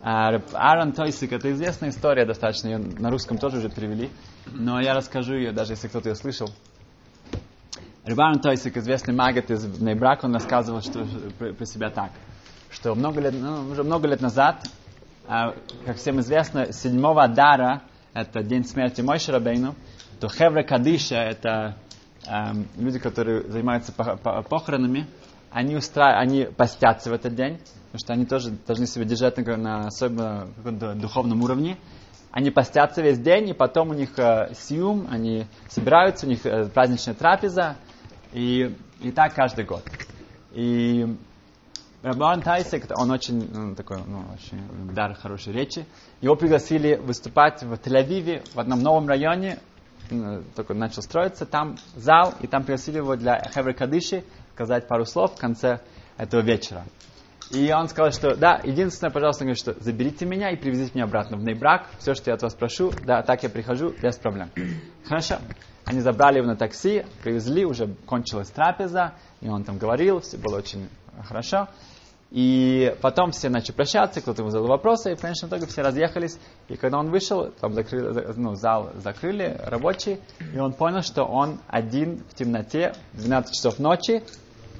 А, 0.00 0.28
Аарон 0.52 0.92
Тойсик, 0.92 1.32
это 1.32 1.50
известная 1.50 1.88
история 1.88 2.24
достаточно, 2.24 2.68
ее 2.68 2.78
на 2.78 3.10
русском 3.10 3.36
тоже 3.36 3.58
уже 3.58 3.68
перевели, 3.68 4.10
но 4.46 4.80
я 4.80 4.94
расскажу 4.94 5.34
ее, 5.34 5.50
даже 5.50 5.72
если 5.72 5.88
кто-то 5.88 6.08
ее 6.08 6.14
слышал. 6.14 6.50
Рыбарон 8.04 8.38
Тойсик, 8.38 8.76
известный 8.76 9.12
магат 9.12 9.50
из 9.50 9.64
Нейбрак, 9.80 10.22
он 10.22 10.34
рассказывал 10.34 10.82
что, 10.82 11.04
про, 11.36 11.52
про 11.52 11.66
себя 11.66 11.90
так, 11.90 12.12
что 12.70 12.94
много 12.94 13.20
лет, 13.20 13.34
ну, 13.36 13.68
уже 13.70 13.82
много 13.82 14.06
лет 14.06 14.20
назад 14.20 14.64
а, 14.64 14.79
как 15.86 15.96
всем 15.98 16.18
известно, 16.18 16.72
седьмого 16.72 17.22
Адара, 17.22 17.82
это 18.14 18.42
день 18.42 18.64
смерти 18.64 19.00
Мойши 19.00 19.30
Рабейну, 19.30 19.76
то 20.18 20.28
Хевра 20.28 20.64
Кадиша, 20.64 21.18
это 21.18 21.76
эм, 22.26 22.66
люди, 22.76 22.98
которые 22.98 23.48
занимаются 23.48 23.92
похоронами, 23.92 25.06
они, 25.52 25.76
устра... 25.76 26.18
они 26.18 26.46
постятся 26.46 27.10
в 27.10 27.12
этот 27.12 27.36
день, 27.36 27.58
потому 27.92 27.98
что 27.98 28.12
они 28.12 28.26
тоже 28.26 28.50
должны 28.66 28.88
себя 28.88 29.04
держать 29.04 29.36
на, 29.36 29.86
особенно 29.86 30.48
духовном 30.96 31.42
уровне. 31.42 31.76
Они 32.32 32.50
постятся 32.50 33.00
весь 33.00 33.20
день, 33.20 33.50
и 33.50 33.52
потом 33.52 33.90
у 33.90 33.94
них 33.94 34.18
э, 34.18 34.52
сиум, 34.54 35.06
они 35.10 35.46
собираются, 35.68 36.26
у 36.26 36.28
них 36.28 36.44
э, 36.44 36.66
праздничная 36.66 37.14
трапеза, 37.14 37.76
и, 38.32 38.76
и 39.00 39.12
так 39.12 39.34
каждый 39.34 39.64
год. 39.64 39.84
И 40.52 41.16
Рабан 42.02 42.40
Тайсек, 42.40 42.86
он 42.96 43.10
очень 43.10 43.50
ну, 43.52 43.74
такой, 43.74 43.98
ну, 44.06 44.24
очень 44.34 44.94
дар 44.94 45.14
хорошей 45.14 45.52
речи. 45.52 45.84
Его 46.22 46.34
пригласили 46.34 46.94
выступать 46.94 47.62
в 47.62 47.74
Тель-Авиве, 47.74 48.42
в 48.54 48.58
одном 48.58 48.80
новом 48.80 49.06
районе, 49.06 49.58
только 50.56 50.72
начал 50.72 51.02
строиться, 51.02 51.44
там 51.44 51.76
зал, 51.94 52.34
и 52.40 52.46
там 52.46 52.62
пригласили 52.62 52.96
его 52.96 53.16
для 53.16 53.42
Хевры 53.54 53.74
Кадыши 53.74 54.24
сказать 54.54 54.88
пару 54.88 55.04
слов 55.04 55.34
в 55.34 55.38
конце 55.38 55.80
этого 56.16 56.40
вечера. 56.40 56.84
И 57.50 57.72
он 57.72 57.88
сказал, 57.88 58.12
что 58.12 58.36
да, 58.36 58.60
единственное, 58.62 59.10
пожалуйста, 59.10 59.44
говорит, 59.44 59.58
что 59.58 59.74
заберите 59.80 60.24
меня 60.24 60.50
и 60.50 60.56
привезите 60.56 60.92
меня 60.94 61.04
обратно 61.04 61.36
в 61.36 61.42
Нейбрак. 61.42 61.86
Все, 61.98 62.14
что 62.14 62.30
я 62.30 62.34
от 62.34 62.42
вас 62.42 62.54
прошу, 62.54 62.92
да, 63.04 63.22
так 63.22 63.42
я 63.42 63.50
прихожу, 63.50 63.92
без 64.02 64.16
проблем. 64.16 64.50
Хорошо. 65.08 65.38
Они 65.84 66.00
забрали 66.00 66.38
его 66.38 66.46
на 66.46 66.56
такси, 66.56 67.04
привезли, 67.22 67.64
уже 67.64 67.88
кончилась 68.06 68.50
трапеза, 68.50 69.14
и 69.40 69.48
он 69.48 69.64
там 69.64 69.78
говорил, 69.78 70.20
все 70.20 70.36
было 70.36 70.58
очень 70.58 70.88
хорошо. 71.24 71.68
И 72.30 72.94
потом 73.00 73.32
все 73.32 73.48
начали 73.48 73.72
прощаться, 73.72 74.20
кто-то 74.20 74.42
ему 74.42 74.50
задал 74.50 74.68
вопросы, 74.68 75.12
и 75.12 75.14
в 75.16 75.20
конечном 75.20 75.50
итоге 75.50 75.66
все 75.66 75.82
разъехались. 75.82 76.38
И 76.68 76.76
когда 76.76 76.98
он 76.98 77.10
вышел, 77.10 77.50
там 77.60 77.74
закрыли, 77.74 78.32
ну, 78.36 78.54
зал 78.54 78.90
закрыли 78.94 79.60
рабочий, 79.64 80.20
и 80.54 80.58
он 80.58 80.72
понял, 80.72 81.02
что 81.02 81.24
он 81.24 81.58
один 81.66 82.22
в 82.30 82.34
темноте, 82.34 82.94
в 83.14 83.22
12 83.22 83.52
часов 83.52 83.80
ночи, 83.80 84.22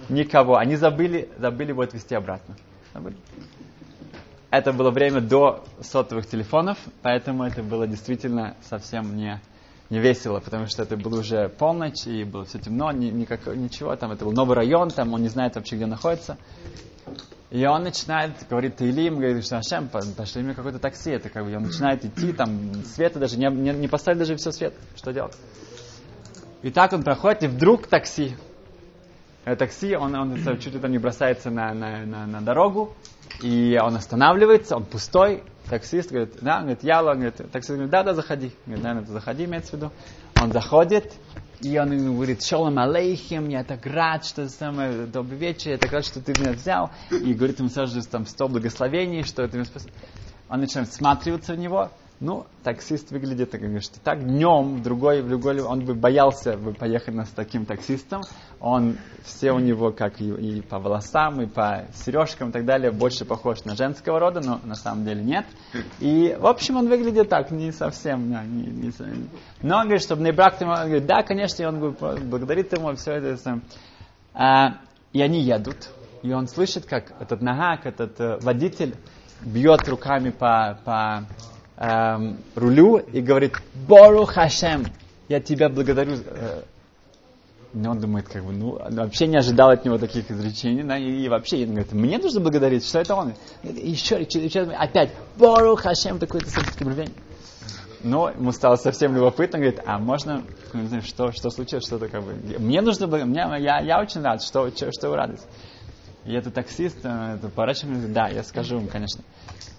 никого. 0.09 0.57
Они 0.57 0.77
забыли, 0.77 1.29
забыли 1.39 1.71
его 1.71 1.83
отвезти 1.83 2.15
обратно. 2.15 2.57
Забыли. 2.95 3.17
Это 4.51 4.73
было 4.73 4.91
время 4.91 5.21
до 5.21 5.65
сотовых 5.81 6.27
телефонов, 6.29 6.79
поэтому 7.03 7.45
это 7.45 7.63
было 7.63 7.87
действительно 7.87 8.57
совсем 8.63 9.17
не, 9.17 9.41
не 9.91 10.01
весело, 10.01 10.41
потому 10.41 10.67
что 10.67 10.83
это 10.83 10.97
было 10.97 11.21
уже 11.21 11.49
полночь, 11.49 12.07
и 12.07 12.25
было 12.25 12.45
все 12.45 12.59
темно, 12.59 12.91
ни, 12.91 13.07
никак, 13.07 13.47
ничего, 13.47 13.95
там 13.95 14.11
это 14.11 14.25
был 14.25 14.33
новый 14.33 14.57
район, 14.57 14.91
там 14.91 15.13
он 15.15 15.23
не 15.23 15.29
знает 15.29 15.55
вообще, 15.55 15.77
где 15.77 15.87
находится. 15.87 16.37
И 17.51 17.67
он 17.67 17.83
начинает, 17.83 18.33
говорит 18.49 18.77
Таилим, 18.77 19.17
говорит, 19.17 19.45
что 19.45 19.59
Ашем, 19.59 19.89
пошли 19.89 20.43
мне 20.43 20.55
какое-то 20.55 20.79
такси. 20.79 21.11
Это 21.11 21.29
как 21.29 21.45
бы, 21.45 21.57
он 21.57 21.65
начинает 21.65 22.05
идти, 22.05 22.33
там 22.33 22.85
света 22.85 23.19
даже, 23.19 23.37
не, 23.39 23.47
не, 23.47 23.73
не 23.73 23.89
поставили 23.89 24.21
даже 24.21 24.37
все 24.37 24.53
свет. 24.53 24.75
Что 24.95 25.13
делать? 25.13 25.37
И 26.63 26.71
так 26.71 26.93
он 26.93 27.03
проходит, 27.03 27.43
и 27.43 27.47
вдруг 27.49 27.89
такси. 27.89 28.37
Это 29.45 29.57
такси, 29.61 29.97
он, 29.97 30.15
он 30.15 30.37
чуть 30.59 30.75
ли 30.75 30.79
там 30.79 30.93
не 30.93 30.99
бросается 30.99 31.51
на, 31.51 31.75
на, 31.75 32.05
на, 32.07 32.27
на 32.27 32.41
дорогу, 32.41 32.95
и 33.43 33.79
он 33.83 33.97
останавливается, 33.97 34.77
он 34.77 34.85
пустой. 34.85 35.43
Таксист 35.69 36.11
говорит, 36.11 36.35
да, 36.41 36.57
он 36.57 36.63
говорит, 36.63 36.85
Яла, 36.85 37.11
он 37.11 37.17
говорит, 37.21 37.37
таксист 37.51 37.71
говорит, 37.71 37.91
да, 37.91 38.03
да, 38.03 38.15
заходи. 38.15 38.53
Говорит, 38.67 38.85
да, 38.85 38.95
да, 38.95 39.05
заходи, 39.07 39.45
имеется 39.45 39.73
в 39.73 39.75
виду. 39.75 39.93
Он 40.37 40.53
заходит, 40.53 41.13
и 41.61 41.79
он 41.79 41.93
ему 41.93 42.15
говорит, 42.15 42.43
шалом 42.43 42.79
алейхим, 42.79 43.49
я 43.49 43.65
так 43.65 43.85
рад, 43.85 44.25
что 44.25 44.49
самое 44.49 45.07
добрый 45.07 45.39
вечер, 45.39 45.71
я 45.71 45.79
так 45.79 45.93
рад, 45.93 46.05
что 46.05 46.21
ты 46.21 46.35
меня 46.35 46.53
взял. 46.53 46.91
И 47.11 47.35
говорит 47.35 47.59
ему 47.59 47.69
сразу 47.69 48.01
же 48.01 48.07
там 48.07 48.27
сто 48.27 48.49
благословений, 48.49 49.25
что 49.25 49.43
это 49.43 49.63
Он 50.49 50.61
начинает 50.61 50.89
всматриваться 50.89 51.53
в 51.53 51.59
него, 51.59 51.91
ну, 52.21 52.47
таксист 52.63 53.11
выглядит 53.13 53.55
что 53.83 53.99
так 54.01 54.23
днем, 54.23 54.83
другой, 54.83 55.23
другой, 55.23 55.63
он 55.63 55.87
бы 55.87 55.95
боялся 55.95 56.59
бы 56.59 56.75
поехать 56.75 57.15
с 57.27 57.31
таким 57.31 57.65
таксистом. 57.65 58.21
Он, 58.61 58.99
все 59.25 59.53
у 59.53 59.59
него, 59.59 59.91
как 59.91 60.21
и, 60.21 60.29
и 60.29 60.61
по 60.61 60.79
волосам, 60.79 61.41
и 61.41 61.47
по 61.47 61.87
сережкам 61.95 62.51
и 62.51 62.53
так 62.53 62.67
далее, 62.67 62.91
больше 62.91 63.25
похож 63.25 63.65
на 63.65 63.75
женского 63.75 64.21
рода, 64.21 64.43
но 64.45 64.61
на 64.63 64.75
самом 64.75 65.07
деле 65.07 65.23
нет. 65.23 65.47
И, 65.99 66.37
в 66.39 66.47
общем, 66.47 66.77
он 66.77 66.89
выглядит 66.89 67.31
так, 67.31 67.51
не 67.51 67.73
совсем. 67.73 68.29
Не, 68.29 68.45
не, 68.45 68.67
не, 68.71 68.93
но 69.63 69.79
он 69.79 69.85
говорит, 69.85 70.03
чтобы 70.03 70.23
не 70.23 70.33
брак, 70.33 70.57
он 70.61 70.69
говорит, 70.69 71.07
да, 71.07 71.23
конечно, 71.23 71.63
и 71.63 71.67
он 71.67 71.97
благодарит 72.01 72.71
ему, 72.77 72.95
все 72.97 73.13
это. 73.13 73.61
А, 74.35 74.79
и 75.15 75.23
они 75.23 75.41
едут, 75.41 75.89
и 76.23 76.33
он 76.33 76.49
слышит, 76.49 76.85
как 76.85 77.15
этот 77.19 77.41
нагак, 77.41 77.87
этот 77.87 78.21
э, 78.21 78.39
водитель 78.43 78.95
бьет 79.41 79.89
руками 79.89 80.31
по, 80.31 80.79
по 80.85 81.27
эм, 81.81 82.39
рулю 82.55 82.99
и 82.99 83.21
говорит, 83.21 83.55
Бору 83.89 84.27
Хашем, 84.27 84.87
я 85.29 85.41
тебя 85.41 85.69
благодарю. 85.69 86.17
Э, 86.27 86.63
он 87.73 88.01
думает, 88.01 88.29
как 88.29 88.45
бы, 88.45 88.53
ну, 88.53 88.81
вообще 88.91 89.29
не 89.29 89.37
ожидал 89.37 89.71
от 89.71 89.85
него 89.85 89.97
таких 89.97 90.31
изречений, 90.31 90.83
да, 90.83 90.99
и, 90.99 91.29
вообще, 91.29 91.63
он 91.65 91.71
говорит, 91.71 91.93
мне 91.93 92.19
нужно 92.19 92.41
благодарить, 92.41 92.85
что 92.85 92.99
это 92.99 93.15
он? 93.15 93.33
И 93.63 93.91
еще, 93.91 94.21
еще 94.21 94.63
опять, 94.63 95.13
Бору 95.37 95.77
Хашем, 95.77 96.19
такое-то 96.19 96.51
скорбление. 96.51 97.15
Но 98.03 98.31
ему 98.31 98.51
стало 98.53 98.77
совсем 98.77 99.15
любопытно, 99.15 99.59
говорит, 99.59 99.81
а 99.87 99.99
можно, 99.99 100.43
знаю, 100.73 101.03
что, 101.03 101.33
что 101.33 101.51
случилось, 101.51 101.85
что-то 101.87 102.09
как 102.09 102.25
бы, 102.25 102.35
мне 102.59 102.81
нужно 102.81 103.07
мне, 103.07 103.41
я, 103.61 103.81
я 103.81 104.01
очень 104.01 104.23
рад, 104.23 104.43
что, 104.43 104.71
что, 104.71 104.91
что 104.91 105.11
вы 105.11 105.17
радость. 105.17 105.47
И 106.25 106.33
этот 106.33 106.55
таксист, 106.55 106.99
э, 107.05 107.37
это 107.37 107.49
поворачивается, 107.49 108.09
да, 108.09 108.29
я 108.29 108.43
скажу 108.43 108.79
им, 108.79 108.89
конечно. 108.89 109.25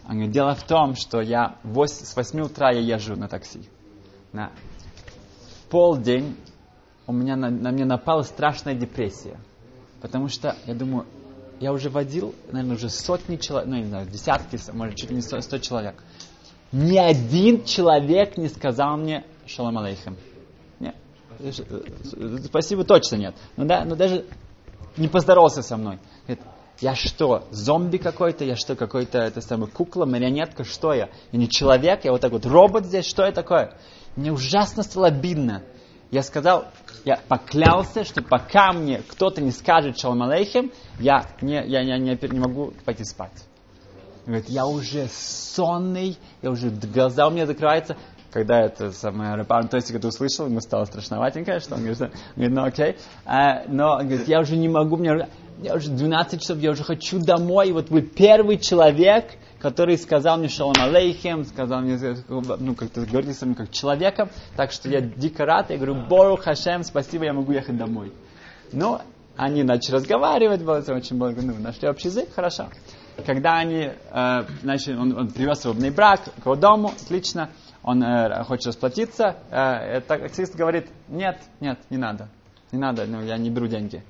Он 0.06 0.16
говорит, 0.16 0.32
дело 0.32 0.56
в 0.56 0.64
том, 0.64 0.96
что 0.96 1.22
я 1.22 1.58
8, 1.64 2.06
с 2.06 2.16
8 2.16 2.42
утра 2.42 2.72
я 2.72 2.80
езжу 2.80 3.16
на 3.16 3.28
такси. 3.28 3.62
На 4.34 4.52
полдень 5.70 6.36
у 7.08 7.14
меня 7.14 7.36
на, 7.36 7.50
на 7.50 7.72
меня 7.72 7.86
напала 7.86 8.24
страшная 8.24 8.74
депрессия. 8.74 9.38
Потому 10.02 10.28
что, 10.28 10.56
я 10.66 10.74
думаю, 10.74 11.06
я 11.60 11.72
уже 11.72 11.90
водил, 11.90 12.34
наверное, 12.52 12.76
уже 12.76 12.90
сотни 12.90 13.38
человек, 13.38 13.70
ну, 13.70 13.78
не 13.78 13.86
знаю, 13.86 14.08
десятки, 14.08 14.58
может, 14.74 14.96
чуть 14.96 15.12
ли 15.12 15.16
не 15.16 15.22
сто, 15.22 15.40
сто 15.42 15.60
человек. 15.60 16.04
Ни 16.72 16.98
один 16.98 17.64
человек 17.66 18.38
не 18.38 18.48
сказал 18.48 18.98
мне 18.98 19.26
шалом 19.46 19.78
алейхем. 19.78 20.18
Нет. 20.80 20.96
Спасибо, 22.46 22.84
точно 22.84 23.18
нет. 23.18 23.36
Ну 23.58 23.66
да, 23.66 23.86
но 23.86 23.96
даже 23.96 24.26
не 24.98 25.08
поздоровался 25.08 25.62
со 25.62 25.78
мной. 25.78 26.00
Я 26.82 26.96
что, 26.96 27.44
зомби 27.52 27.98
какой-то? 27.98 28.44
Я 28.44 28.56
что, 28.56 28.76
какой-то, 28.76 29.20
это 29.20 29.40
самая 29.40 29.70
кукла, 29.70 30.06
марионетка? 30.06 30.64
Что 30.64 30.94
я? 30.94 31.10
Я 31.32 31.40
не 31.40 31.48
человек, 31.48 32.06
я 32.06 32.12
вот 32.12 32.22
так 32.22 32.32
вот 32.32 32.46
робот 32.46 32.86
здесь? 32.86 33.06
Что 33.06 33.24
я 33.24 33.32
такое? 33.32 33.78
Мне 34.16 34.32
ужасно 34.32 34.82
стало 34.82 35.08
обидно. 35.08 35.62
Я 36.10 36.24
сказал, 36.24 36.66
я 37.06 37.20
поклялся, 37.28 38.04
что 38.04 38.22
пока 38.22 38.74
мне 38.74 39.02
кто-то 39.08 39.42
не 39.42 39.52
скажет 39.52 39.98
шалом 40.00 40.24
алейхим, 40.24 40.72
я 41.00 41.26
не, 41.42 41.54
я, 41.54 41.82
я 41.82 41.98
не, 41.98 42.18
не 42.20 42.40
могу 42.40 42.74
пойти 42.84 43.06
спать. 43.06 43.46
Он 44.26 44.34
говорит, 44.34 44.50
я 44.50 44.66
уже 44.66 45.08
сонный, 45.08 46.18
я 46.42 46.52
уже 46.52 46.70
глаза 46.70 47.28
у 47.28 47.32
меня 47.32 47.46
закрываются. 47.46 47.96
Когда 48.32 48.62
это 48.62 48.92
самое 48.92 49.36
Рапан 49.36 49.68
Тосик 49.68 49.98
это 49.98 50.08
услышал, 50.08 50.48
ему 50.48 50.62
стало 50.62 50.86
страшноватенько, 50.86 51.60
что 51.60 51.76
он 51.76 51.84
говорит 51.84 52.14
ну 52.36 52.64
окей. 52.64 52.98
А, 53.26 53.66
но 53.68 53.98
он 53.98 54.08
говорит, 54.08 54.28
я 54.28 54.40
уже 54.40 54.56
не 54.56 54.70
могу, 54.70 54.98
мне 54.98 55.28
я 55.62 55.76
уже 55.76 55.92
12 55.92 56.42
часов, 56.42 56.58
я 56.58 56.72
уже 56.72 56.84
хочу 56.84 57.20
домой. 57.20 57.70
И 57.70 57.72
вот 57.72 57.90
вы 57.90 58.02
первый 58.02 58.58
человек, 58.58 59.32
который 59.60 59.98
сказал 59.98 60.38
мне 60.38 60.50
шалом 60.50 60.76
алейхем, 60.78 61.46
сказал 61.46 61.82
мне, 61.82 61.98
ну, 62.28 62.76
как-то 62.76 63.06
говорите 63.06 63.34
со 63.34 63.46
мной 63.46 63.58
как 63.58 63.72
человеком, 63.72 64.30
так 64.56 64.72
что 64.72 64.90
я 64.90 65.02
дико 65.02 65.46
рад, 65.46 65.70
я 65.70 65.78
говорю, 65.78 65.96
Бору 66.08 66.36
Хашем, 66.36 66.84
спасибо, 66.84 67.26
я 67.26 67.34
могу 67.34 67.52
ехать 67.52 67.78
домой. 67.78 68.12
Но 68.72 69.02
они 69.38 69.64
начали 69.64 69.96
разговаривать, 69.96 70.64
было 70.64 70.84
очень 70.88 71.16
много, 71.16 71.42
ну, 71.42 71.54
нашли 71.60 71.88
общий 71.88 72.08
язык, 72.08 72.34
хорошо. 72.34 72.70
Когда 73.26 73.58
они, 73.58 73.92
э, 74.12 74.44
значит, 74.64 74.98
он, 74.98 75.16
он 75.16 75.30
привез 75.30 75.64
его 75.64 75.74
в 75.74 75.96
брак 75.96 76.22
к 76.24 76.46
его 76.46 76.56
дому, 76.56 76.90
отлично, 76.90 77.50
он 77.84 78.02
э, 78.04 78.44
хочет 78.46 78.68
расплатиться, 78.68 79.36
э, 79.52 80.02
таксист 80.02 80.56
говорит, 80.56 80.88
нет, 81.08 81.40
нет, 81.60 81.80
не 81.92 81.98
надо, 81.98 82.30
не 82.72 82.80
надо, 82.80 83.06
ну, 83.06 83.22
я 83.24 83.38
не 83.38 83.50
беру 83.52 83.68
деньги. 83.68 84.04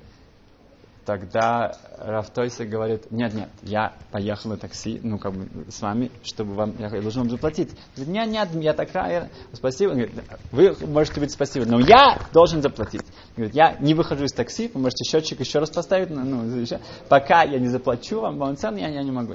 Тогда 1.04 1.76
Рафтойса 1.98 2.64
говорит, 2.64 3.10
нет, 3.10 3.34
нет, 3.34 3.48
я 3.62 3.92
поехал 4.12 4.50
на 4.50 4.56
такси, 4.56 5.00
ну, 5.02 5.18
как 5.18 5.32
бы, 5.32 5.68
с 5.68 5.82
вами, 5.82 6.12
чтобы 6.22 6.54
вам, 6.54 6.74
я 6.78 6.88
должен 6.90 7.22
вам 7.22 7.30
заплатить. 7.30 7.70
Говорит, 7.96 8.14
нет, 8.14 8.28
нет, 8.28 8.62
я 8.62 8.72
такая, 8.72 9.28
спасибо. 9.52 9.94
говорит, 9.94 10.12
вы 10.52 10.76
можете 10.86 11.18
быть 11.18 11.32
спасибо, 11.32 11.66
но 11.66 11.80
я 11.80 12.20
должен 12.32 12.62
заплатить. 12.62 13.02
Говорит, 13.36 13.54
я 13.56 13.76
не 13.80 13.94
выхожу 13.94 14.24
из 14.24 14.32
такси, 14.32 14.70
вы 14.72 14.80
можете 14.80 15.02
счетчик 15.04 15.40
еще 15.40 15.58
раз 15.58 15.70
поставить, 15.70 16.10
ну, 16.10 16.44
еще. 16.60 16.78
пока 17.08 17.42
я 17.42 17.58
не 17.58 17.68
заплачу 17.68 18.20
вам 18.20 18.38
полноценно, 18.38 18.78
я, 18.78 18.88
я 18.88 19.02
не 19.02 19.10
могу. 19.10 19.34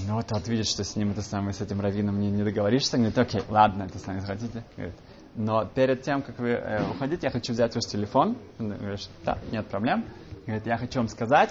Ну, 0.00 0.16
вот 0.16 0.26
тот 0.26 0.46
видит, 0.48 0.66
что 0.66 0.84
с 0.84 0.96
ним 0.96 1.12
это 1.12 1.22
самое, 1.22 1.54
с 1.54 1.62
этим 1.62 1.80
раввином 1.80 2.20
не, 2.20 2.30
не 2.30 2.42
договоришься, 2.42 2.98
говорит, 2.98 3.16
окей, 3.16 3.42
ладно, 3.48 3.84
это 3.84 3.98
сами 3.98 4.20
хотите. 4.20 4.64
Говорит, 4.76 4.96
но 5.34 5.64
перед 5.64 6.02
тем, 6.02 6.22
как 6.22 6.38
вы 6.38 6.50
э, 6.50 6.90
уходите, 6.90 7.26
я 7.26 7.30
хочу 7.30 7.52
взять 7.52 7.74
ваш 7.74 7.84
телефон. 7.84 8.36
Он 8.58 8.70
говорит, 8.70 9.08
да, 9.24 9.38
нет 9.50 9.66
проблем. 9.66 10.04
Говорит, 10.46 10.66
я 10.66 10.76
хочу 10.76 11.00
вам 11.00 11.08
сказать, 11.08 11.50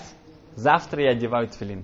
завтра 0.56 1.04
я 1.04 1.12
одеваю 1.12 1.50
тфилин. 1.50 1.84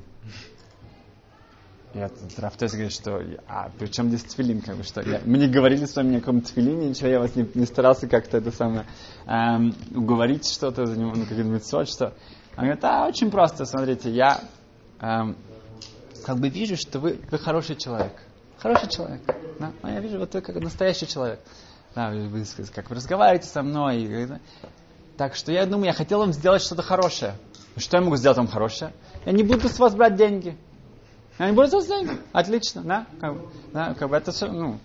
Этот 1.93 2.37
Рафтес 2.37 2.71
говорит, 2.71 2.93
что 2.93 3.19
а 3.47 3.69
при 3.77 3.87
чем 3.87 4.09
здесь 4.09 4.23
тфилин? 4.23 4.61
Как 4.61 4.77
бы, 4.77 4.83
что 4.83 5.01
я, 5.01 5.21
мы 5.25 5.39
не 5.39 5.47
говорили 5.47 5.85
с 5.85 5.95
вами 5.95 6.13
ни 6.13 6.17
о 6.17 6.19
каком 6.19 6.41
тфилине, 6.41 6.89
ничего, 6.89 7.09
я 7.09 7.19
вас 7.19 7.35
не, 7.35 7.49
не 7.55 7.65
старался 7.65 8.07
как-то 8.07 8.37
это 8.37 8.51
самое 8.51 8.85
эм, 9.25 9.75
уговорить 9.93 10.47
что-то, 10.47 10.85
за 10.85 10.97
него, 10.97 11.13
ну, 11.15 11.23
какой-то 11.23 11.43
митцвот, 11.43 11.89
что. 11.89 12.13
Он 12.55 12.65
говорит, 12.65 12.83
а, 12.83 13.07
очень 13.07 13.31
просто, 13.31 13.65
смотрите, 13.65 14.11
я 14.11 14.39
эм, 15.01 15.35
как 16.25 16.37
бы 16.37 16.49
вижу, 16.49 16.77
что 16.77 16.99
вы, 16.99 17.19
вы 17.31 17.37
хороший 17.39 17.75
человек. 17.75 18.13
Хороший 18.59 18.89
человек. 18.89 19.21
Да? 19.59 19.71
А 19.81 19.91
я 19.91 19.99
вижу, 19.99 20.19
вот 20.19 20.33
вы 20.33 20.41
как 20.41 20.55
настоящий 20.57 21.07
человек 21.07 21.39
да, 21.95 22.09
вы, 22.11 22.45
как 22.73 22.89
вы 22.89 22.95
разговариваете 22.95 23.47
со 23.47 23.63
мной. 23.63 24.39
Так 25.17 25.35
что 25.35 25.51
я 25.51 25.65
думаю, 25.65 25.87
я 25.87 25.93
хотел 25.93 26.19
вам 26.19 26.33
сделать 26.33 26.61
что-то 26.61 26.81
хорошее. 26.81 27.35
Что 27.77 27.97
я 27.97 28.03
могу 28.03 28.15
сделать 28.15 28.37
вам 28.37 28.47
хорошее? 28.47 28.93
Я 29.25 29.31
не 29.31 29.43
буду 29.43 29.67
с 29.67 29.79
вас 29.79 29.95
брать 29.95 30.15
деньги. 30.15 30.57
Я 31.37 31.49
не 31.49 31.55
буду 31.55 31.67
с 31.67 31.73
вас 31.73 31.87
деньги. 31.87 32.11
Отлично, 32.31 32.81
да? 32.81 33.05
Как, 33.19 33.35
да, 33.73 33.93
как 33.93 34.09
бы 34.09 34.15
это 34.15 34.31
все, 34.31 34.47
ну. 34.47 34.79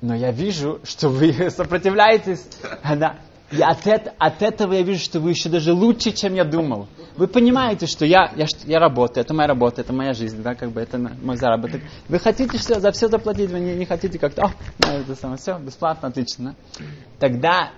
Но 0.00 0.14
я 0.14 0.30
вижу, 0.30 0.80
что 0.84 1.08
вы 1.08 1.50
сопротивляетесь. 1.50 2.46
Да. 2.82 3.16
И 3.52 3.60
от, 3.60 3.86
от 4.18 4.42
этого 4.42 4.74
я 4.74 4.82
вижу, 4.82 5.00
что 5.00 5.20
вы 5.20 5.30
еще 5.30 5.48
даже 5.48 5.72
лучше, 5.72 6.12
чем 6.12 6.34
я 6.34 6.44
думал. 6.44 6.86
Вы 7.16 7.26
понимаете, 7.26 7.86
что 7.86 8.04
я, 8.04 8.32
я, 8.36 8.46
я 8.66 8.78
работаю, 8.78 9.24
это 9.24 9.34
моя 9.34 9.48
работа, 9.48 9.80
это 9.80 9.92
моя 9.92 10.12
жизнь, 10.12 10.42
да, 10.42 10.54
как 10.54 10.70
бы 10.70 10.80
это 10.80 10.98
мой 10.98 11.36
заработок. 11.36 11.80
Вы 12.08 12.18
хотите 12.18 12.58
все, 12.58 12.80
за 12.80 12.92
все 12.92 13.08
заплатить, 13.08 13.50
вы 13.50 13.60
не, 13.60 13.74
не 13.74 13.84
хотите 13.84 14.18
как-то, 14.18 14.46
о, 14.46 14.50
да, 14.78 14.94
это 14.94 15.14
самое, 15.14 15.38
все, 15.38 15.58
бесплатно, 15.58 16.08
отлично. 16.08 16.54
Да? 16.78 16.84
Тогда, 17.18 17.70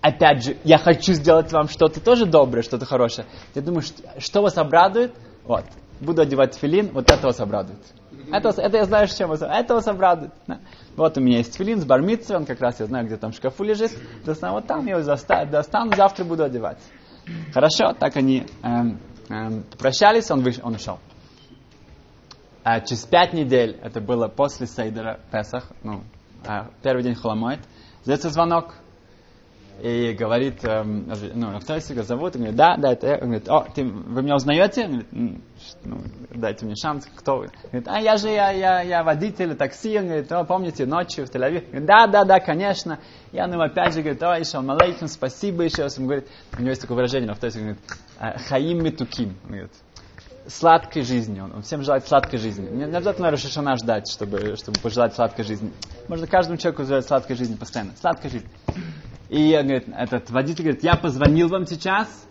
опять 0.00 0.44
же, 0.44 0.56
я 0.64 0.78
хочу 0.78 1.12
сделать 1.12 1.52
вам 1.52 1.68
что-то 1.68 2.00
тоже 2.00 2.26
доброе, 2.26 2.62
что-то 2.62 2.86
хорошее. 2.86 3.26
Я 3.54 3.62
думаю, 3.62 3.82
что, 3.82 4.02
что 4.18 4.42
вас 4.42 4.56
обрадует? 4.56 5.14
Вот, 5.44 5.64
буду 6.00 6.22
одевать 6.22 6.56
филин, 6.56 6.90
вот 6.92 7.10
это 7.10 7.26
вас 7.26 7.40
обрадует. 7.40 7.80
Это, 8.32 8.48
это 8.48 8.76
я 8.76 8.84
знаю, 8.84 9.08
чем 9.08 9.28
вас, 9.28 9.42
это 9.42 9.74
вас 9.74 9.86
обрадует. 9.86 10.32
Да. 10.46 10.58
Вот 10.96 11.16
у 11.16 11.20
меня 11.20 11.38
есть 11.38 11.56
филин 11.56 11.80
с 11.80 11.84
бармицей, 11.84 12.36
он 12.36 12.44
как 12.44 12.60
раз, 12.60 12.80
я 12.80 12.86
знаю, 12.86 13.06
где 13.06 13.16
там 13.16 13.32
в 13.32 13.36
шкафу 13.36 13.62
лежит. 13.62 13.92
Вот 14.24 14.66
там 14.66 14.86
я 14.86 14.96
его 14.96 15.04
достану, 15.04 15.94
завтра 15.94 16.24
буду 16.24 16.42
одевать. 16.42 16.78
Хорошо, 17.52 17.92
так 17.92 18.16
они 18.16 18.46
эм, 18.62 18.98
эм, 19.28 19.64
прощались, 19.78 20.30
он, 20.30 20.42
выш, 20.42 20.58
он 20.62 20.74
ушел. 20.74 20.98
А 22.62 22.80
через 22.80 23.04
пять 23.04 23.32
недель, 23.32 23.78
это 23.82 24.00
было 24.00 24.28
после 24.28 24.66
Сейдера, 24.66 25.20
Песах, 25.30 25.70
ну, 25.82 26.02
э, 26.44 26.68
первый 26.82 27.02
день 27.02 27.14
Холомойт, 27.14 27.60
сдается 28.04 28.30
звонок, 28.30 28.74
и 29.82 30.14
говорит, 30.14 30.64
эм, 30.64 31.12
ну, 31.34 31.52
Рафтайсика 31.52 32.02
зовут, 32.02 32.34
и 32.34 32.38
говорит, 32.38 32.56
да, 32.56 32.76
да, 32.76 32.92
это 32.92 33.06
я. 33.06 33.14
Он 33.14 33.28
говорит, 33.28 33.48
о, 33.48 33.66
ты, 33.74 33.84
вы 33.84 34.22
меня 34.22 34.36
узнаете? 34.36 34.84
Он 34.84 34.90
говорит, 34.90 35.40
ну, 35.84 36.00
дайте 36.34 36.64
мне 36.64 36.74
шанс, 36.76 37.06
кто 37.14 37.38
вы? 37.38 37.50
Говорит, 37.64 37.88
а 37.88 38.00
я 38.00 38.16
же, 38.16 38.28
я, 38.28 38.50
я, 38.52 38.80
я 38.80 39.02
водитель 39.02 39.54
такси. 39.54 39.98
Он 39.98 40.06
говорит, 40.06 40.32
о, 40.32 40.44
помните, 40.44 40.86
ночью 40.86 41.26
в 41.26 41.30
Тель-Авив? 41.30 41.66
Говорит, 41.66 41.86
да, 41.86 42.06
да, 42.06 42.24
да, 42.24 42.40
конечно. 42.40 42.98
Я 43.32 43.44
ему 43.44 43.60
опять 43.60 43.92
же 43.92 44.00
говорит, 44.00 44.22
о, 44.22 44.38
еще 44.38 44.58
алейкум, 44.58 45.08
спасибо 45.08 45.62
еще 45.64 45.82
раз. 45.82 45.98
Он 45.98 46.04
говорит, 46.04 46.26
у 46.56 46.60
него 46.60 46.70
есть 46.70 46.80
такое 46.80 46.96
выражение, 46.96 47.28
Рафтайсика 47.28 47.64
говорит, 47.64 47.82
«А, 48.18 48.38
хаим 48.38 48.82
метуким. 48.82 49.36
Он 49.44 49.50
говорит, 49.50 49.72
сладкой 50.48 51.02
жизни. 51.02 51.40
Он, 51.40 51.52
он 51.54 51.62
всем 51.62 51.82
желает 51.82 52.06
сладкой 52.06 52.38
жизни. 52.38 52.68
Не, 52.68 52.86
не 52.86 52.96
обязательно 52.96 53.30
Рошашана 53.30 53.76
ждать, 53.76 54.10
чтобы, 54.10 54.56
чтобы 54.56 54.80
пожелать 54.80 55.14
сладкой 55.14 55.44
жизни. 55.44 55.72
Можно 56.08 56.26
каждому 56.26 56.56
человеку 56.56 56.84
желать 56.84 57.06
сладкой 57.06 57.36
жизни 57.36 57.56
постоянно. 57.56 57.92
Сладкой 58.00 58.30
жизни. 58.30 58.48
И 59.28 59.52
говорит, 59.52 59.88
этот 59.88 60.30
водитель 60.30 60.64
говорит, 60.64 60.84
я 60.84 60.96
позвонил 60.96 61.48
вам 61.48 61.66
сейчас, 61.66 62.26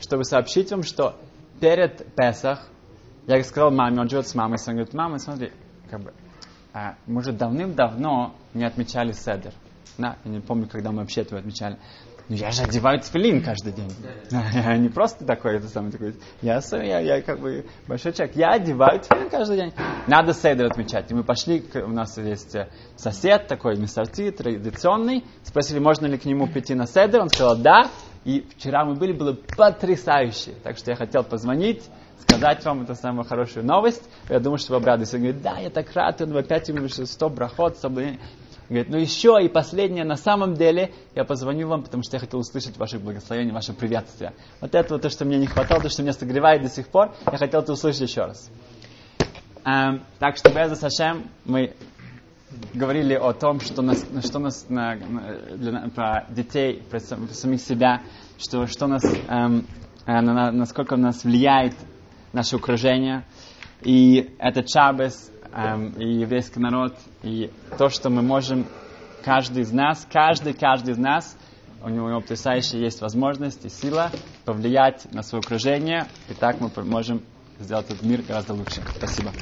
чтобы 0.00 0.24
сообщить 0.24 0.70
вам, 0.70 0.82
что 0.82 1.16
перед 1.60 2.14
Песах, 2.14 2.68
я 3.26 3.42
сказал 3.44 3.70
маме, 3.70 4.00
он 4.00 4.08
живет 4.08 4.26
с 4.26 4.34
мамой, 4.34 4.58
он 4.66 4.74
говорит, 4.74 4.94
мама, 4.94 5.18
смотри, 5.18 5.52
как 5.90 6.02
бы, 6.02 6.12
а, 6.72 6.96
мы 7.06 7.20
уже 7.20 7.32
давным-давно 7.32 8.34
не 8.52 8.64
отмечали 8.64 9.12
Седер. 9.12 9.52
Да, 9.96 10.16
я 10.24 10.30
не 10.30 10.40
помню, 10.40 10.68
когда 10.68 10.90
мы 10.90 11.00
вообще 11.00 11.20
этого 11.20 11.38
отмечали. 11.38 11.78
Ну, 12.26 12.36
я 12.36 12.50
же 12.52 12.62
одеваю 12.62 13.00
тфилин 13.00 13.42
каждый 13.42 13.72
день. 13.72 13.92
Я 14.30 14.78
не 14.78 14.88
просто 14.88 15.26
такой, 15.26 15.56
это 15.58 15.68
самый 15.68 15.92
такой. 15.92 16.14
Я, 16.40 16.60
я, 16.72 17.00
я 17.00 17.22
как 17.22 17.38
бы 17.38 17.66
большой 17.86 18.14
человек. 18.14 18.34
Я 18.34 18.52
одеваю 18.52 19.00
тфилин 19.00 19.28
каждый 19.28 19.58
день. 19.58 19.72
Надо 20.06 20.32
сейдер 20.32 20.66
отмечать. 20.66 21.10
И 21.10 21.14
мы 21.14 21.22
пошли, 21.22 21.62
у 21.74 21.88
нас 21.88 22.16
есть 22.16 22.54
э, 22.54 22.68
сосед 22.96 23.46
такой, 23.46 23.76
мессарти, 23.76 24.30
традиционный. 24.30 25.22
Спросили, 25.42 25.80
можно 25.80 26.06
ли 26.06 26.16
к 26.16 26.24
нему 26.24 26.46
прийти 26.46 26.74
на 26.74 26.86
сейдер. 26.86 27.20
Он 27.20 27.28
сказал, 27.28 27.56
да. 27.56 27.90
И 28.24 28.46
вчера 28.56 28.86
мы 28.86 28.94
были, 28.94 29.12
было 29.12 29.34
потрясающе. 29.34 30.52
Так 30.62 30.78
что 30.78 30.92
я 30.92 30.96
хотел 30.96 31.24
позвонить, 31.24 31.82
сказать 32.20 32.64
вам 32.64 32.84
эту 32.84 32.94
самую 32.94 33.26
хорошую 33.26 33.66
новость. 33.66 34.02
Я 34.30 34.40
думаю, 34.40 34.56
что 34.56 34.72
вы 34.72 34.76
обрадуетесь. 34.78 35.12
Он 35.12 35.20
говорит, 35.20 35.42
да, 35.42 35.58
я 35.58 35.68
так 35.68 35.92
рад. 35.92 36.22
Он 36.22 36.34
опять 36.34 36.68
ему 36.70 36.88
100 36.88 37.28
брахот, 37.28 37.76
100 37.76 37.90
Говорит, 38.68 38.88
ну 38.88 38.96
еще 38.96 39.38
и 39.42 39.48
последнее, 39.48 40.04
на 40.04 40.16
самом 40.16 40.54
деле, 40.54 40.92
я 41.14 41.24
позвоню 41.24 41.68
вам, 41.68 41.82
потому 41.82 42.02
что 42.02 42.16
я 42.16 42.20
хотел 42.20 42.40
услышать 42.40 42.78
ваши 42.78 42.98
благословения, 42.98 43.52
ваше 43.52 43.74
приветствие. 43.74 44.32
Вот 44.60 44.74
это 44.74 44.94
вот 44.94 45.02
то, 45.02 45.10
что 45.10 45.24
мне 45.26 45.38
не 45.38 45.46
хватало, 45.46 45.82
то, 45.82 45.90
что 45.90 46.02
меня 46.02 46.14
согревает 46.14 46.62
до 46.62 46.70
сих 46.70 46.88
пор, 46.88 47.14
я 47.30 47.36
хотел 47.36 47.60
это 47.60 47.72
услышать 47.72 48.08
еще 48.08 48.22
раз. 48.22 48.50
Эм, 49.66 50.02
так 50.18 50.36
что, 50.36 50.50
Беза 50.50 50.76
Сашем, 50.76 51.30
мы 51.44 51.74
говорили 52.72 53.14
о 53.14 53.32
том, 53.32 53.60
что 53.60 53.82
нас, 53.82 54.04
что 54.24 54.38
нас 54.38 54.66
на, 54.68 54.96
для, 54.96 55.88
про 55.94 56.26
детей, 56.30 56.82
про 56.90 57.00
самих 57.00 57.60
себя, 57.60 58.02
что, 58.38 58.66
что 58.66 58.86
нас, 58.86 59.04
эм, 59.04 59.66
э, 60.06 60.20
на, 60.20 60.52
насколько 60.52 60.96
нас 60.96 61.24
влияет 61.24 61.74
наше 62.32 62.56
окружение. 62.56 63.24
И 63.82 64.34
этот 64.38 64.68
Шабес 64.70 65.30
эм, 65.54 65.90
и 65.90 66.20
еврейский 66.20 66.60
народ, 66.60 66.94
и 67.22 67.50
то, 67.78 67.88
что 67.88 68.10
мы 68.10 68.22
можем, 68.22 68.66
каждый 69.22 69.62
из 69.62 69.72
нас, 69.72 70.06
каждый, 70.10 70.52
каждый 70.52 70.92
из 70.92 70.98
нас, 70.98 71.36
у 71.82 71.88
него 71.88 72.20
потрясающая 72.20 72.80
есть 72.80 73.00
возможность 73.00 73.64
и 73.64 73.68
сила 73.68 74.10
повлиять 74.44 75.10
на 75.12 75.22
свое 75.22 75.40
окружение, 75.40 76.08
и 76.28 76.34
так 76.34 76.60
мы 76.60 76.70
можем 76.84 77.22
сделать 77.58 77.86
этот 77.86 78.02
мир 78.02 78.22
гораздо 78.22 78.54
лучше. 78.54 78.82
Спасибо. 78.96 79.32